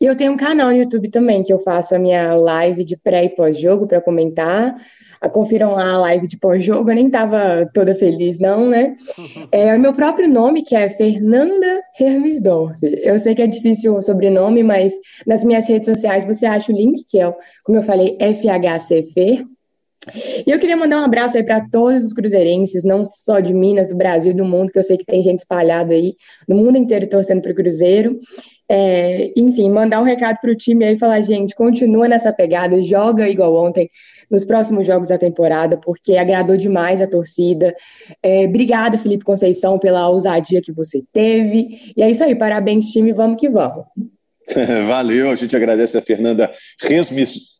E 0.00 0.04
eu 0.04 0.16
tenho 0.16 0.32
um 0.32 0.36
canal 0.36 0.70
no 0.70 0.76
YouTube 0.76 1.08
também, 1.10 1.44
que 1.44 1.52
eu 1.52 1.60
faço 1.60 1.94
a 1.94 1.98
minha 1.98 2.34
live 2.34 2.82
de 2.82 2.96
pré 2.96 3.22
e 3.22 3.28
pós-jogo 3.28 3.86
para 3.86 4.00
comentar. 4.00 4.74
Ah, 5.20 5.28
confiram 5.28 5.74
lá 5.74 5.92
a 5.92 5.98
live 5.98 6.26
de 6.26 6.36
pós-jogo, 6.36 6.90
eu 6.90 6.94
nem 6.96 7.06
estava 7.06 7.70
toda 7.72 7.94
feliz, 7.94 8.40
não, 8.40 8.68
né? 8.68 8.94
É 9.52 9.76
o 9.76 9.80
meu 9.80 9.92
próprio 9.92 10.28
nome, 10.28 10.62
que 10.62 10.74
é 10.74 10.88
Fernanda 10.88 11.80
Hermesdorf. 11.98 12.76
Eu 12.82 13.20
sei 13.20 13.32
que 13.32 13.42
é 13.42 13.46
difícil 13.46 13.94
o 13.94 14.02
sobrenome, 14.02 14.64
mas 14.64 14.92
nas 15.24 15.44
minhas 15.44 15.68
redes 15.68 15.86
sociais 15.86 16.24
você 16.24 16.46
acha 16.46 16.72
o 16.72 16.76
link, 16.76 17.04
que 17.08 17.20
é, 17.20 17.32
como 17.62 17.78
eu 17.78 17.82
falei, 17.82 18.18
FHCFer, 18.20 19.44
e 20.46 20.50
eu 20.50 20.58
queria 20.58 20.76
mandar 20.76 21.00
um 21.00 21.04
abraço 21.04 21.36
aí 21.36 21.42
para 21.42 21.60
todos 21.68 22.04
os 22.04 22.12
cruzeirenses, 22.12 22.84
não 22.84 23.04
só 23.04 23.40
de 23.40 23.52
Minas, 23.52 23.88
do 23.88 23.96
Brasil, 23.96 24.34
do 24.34 24.44
mundo, 24.44 24.70
que 24.70 24.78
eu 24.78 24.84
sei 24.84 24.96
que 24.96 25.04
tem 25.04 25.22
gente 25.22 25.40
espalhada 25.40 25.92
aí, 25.92 26.14
do 26.48 26.54
mundo 26.54 26.76
inteiro 26.76 27.08
torcendo 27.08 27.42
para 27.42 27.52
o 27.52 27.54
Cruzeiro. 27.54 28.18
É, 28.68 29.32
enfim, 29.36 29.70
mandar 29.70 30.00
um 30.00 30.04
recado 30.04 30.38
para 30.40 30.50
o 30.50 30.56
time 30.56 30.84
aí 30.84 30.94
e 30.94 30.98
falar, 30.98 31.20
gente, 31.20 31.54
continua 31.54 32.08
nessa 32.08 32.32
pegada, 32.32 32.82
joga 32.82 33.28
igual 33.28 33.54
ontem 33.54 33.88
nos 34.30 34.44
próximos 34.44 34.86
jogos 34.86 35.08
da 35.08 35.16
temporada, 35.16 35.78
porque 35.78 36.16
agradou 36.16 36.56
demais 36.56 37.00
a 37.00 37.06
torcida. 37.06 37.74
É, 38.22 38.44
obrigada, 38.44 38.98
Felipe 38.98 39.24
Conceição, 39.24 39.78
pela 39.78 40.08
ousadia 40.08 40.60
que 40.60 40.72
você 40.72 41.02
teve. 41.12 41.92
E 41.96 42.02
é 42.02 42.10
isso 42.10 42.24
aí, 42.24 42.34
parabéns, 42.34 42.90
time, 42.90 43.12
vamos 43.12 43.38
que 43.38 43.48
vamos. 43.48 43.84
Valeu, 44.86 45.30
a 45.30 45.36
gente 45.36 45.56
agradece 45.56 45.98
a 45.98 46.02
Fernanda 46.02 46.50
Resmis 46.80 47.55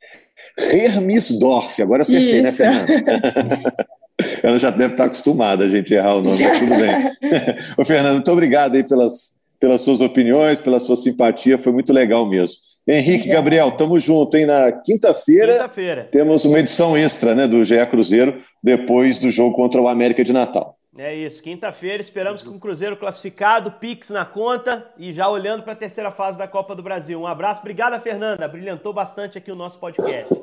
Hermisdorf, 0.58 1.82
agora 1.82 2.02
acertei, 2.02 2.42
né, 2.42 2.48
Isso. 2.48 2.62
né, 2.64 2.86
Fernanda? 2.86 3.74
Ela 4.42 4.58
já 4.58 4.70
deve 4.70 4.94
estar 4.94 5.04
acostumada 5.04 5.64
a 5.64 5.68
gente 5.68 5.92
errar 5.92 6.16
o 6.16 6.22
nome, 6.22 6.42
mas 6.42 6.58
tudo 6.58 6.74
bem. 6.74 7.12
Ô, 7.76 7.84
Fernando, 7.84 8.14
muito 8.14 8.32
obrigado 8.32 8.74
aí 8.74 8.82
pelas, 8.82 9.40
pelas 9.60 9.82
suas 9.82 10.00
opiniões, 10.00 10.58
pela 10.58 10.80
sua 10.80 10.96
simpatia, 10.96 11.58
foi 11.58 11.72
muito 11.72 11.92
legal 11.92 12.26
mesmo. 12.26 12.56
Henrique, 12.88 13.28
Gabriel, 13.28 13.72
tamo 13.72 13.98
junto, 13.98 14.36
hein? 14.36 14.46
Na 14.46 14.70
quinta-feira 14.70 15.68
quinta 15.68 16.08
temos 16.10 16.44
uma 16.44 16.60
edição 16.60 16.96
extra 16.96 17.34
né, 17.34 17.48
do 17.48 17.64
GE 17.64 17.84
Cruzeiro, 17.86 18.40
depois 18.62 19.18
do 19.18 19.28
jogo 19.28 19.56
contra 19.56 19.82
o 19.82 19.88
América 19.88 20.22
de 20.22 20.32
Natal. 20.32 20.75
É 20.98 21.14
isso, 21.14 21.42
quinta-feira 21.42 22.02
esperamos 22.02 22.42
com 22.42 22.50
o 22.50 22.58
Cruzeiro 22.58 22.96
classificado, 22.96 23.72
Pix 23.72 24.08
na 24.08 24.24
conta 24.24 24.86
e 24.96 25.12
já 25.12 25.28
olhando 25.28 25.62
para 25.62 25.74
a 25.74 25.76
terceira 25.76 26.10
fase 26.10 26.38
da 26.38 26.48
Copa 26.48 26.74
do 26.74 26.82
Brasil. 26.82 27.20
Um 27.20 27.26
abraço, 27.26 27.60
obrigada 27.60 28.00
Fernanda, 28.00 28.48
brilhantou 28.48 28.94
bastante 28.94 29.36
aqui 29.36 29.52
o 29.52 29.56
nosso 29.56 29.78
podcast. 29.78 30.34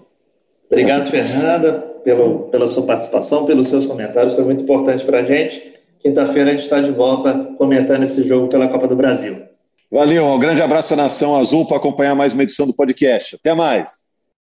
Obrigado, 0.70 1.10
Fernanda, 1.10 1.74
pelo, 2.04 2.50
pela 2.50 2.68
sua 2.68 2.86
participação, 2.86 3.46
pelos 3.46 3.68
seus 3.68 3.86
comentários, 3.86 4.36
foi 4.36 4.44
muito 4.44 4.64
importante 4.64 5.06
para 5.06 5.20
a 5.20 5.24
gente. 5.24 5.74
Quinta-feira 6.00 6.50
a 6.50 6.54
gente 6.54 6.64
está 6.64 6.80
de 6.82 6.92
volta 6.92 7.34
comentando 7.58 8.04
esse 8.04 8.22
jogo 8.28 8.48
pela 8.48 8.68
Copa 8.68 8.88
do 8.88 8.96
Brasil. 8.96 9.44
Valeu, 9.92 10.26
um 10.26 10.40
grande 10.40 10.62
abraço 10.62 10.94
à 10.94 10.98
Nação 10.98 11.36
Azul 11.36 11.66
para 11.66 11.78
acompanhar 11.78 12.16
mais 12.16 12.34
uma 12.34 12.44
edição 12.44 12.68
do 12.68 12.74
podcast. 12.74 13.36
Até 13.36 13.54
mais. 13.54 14.13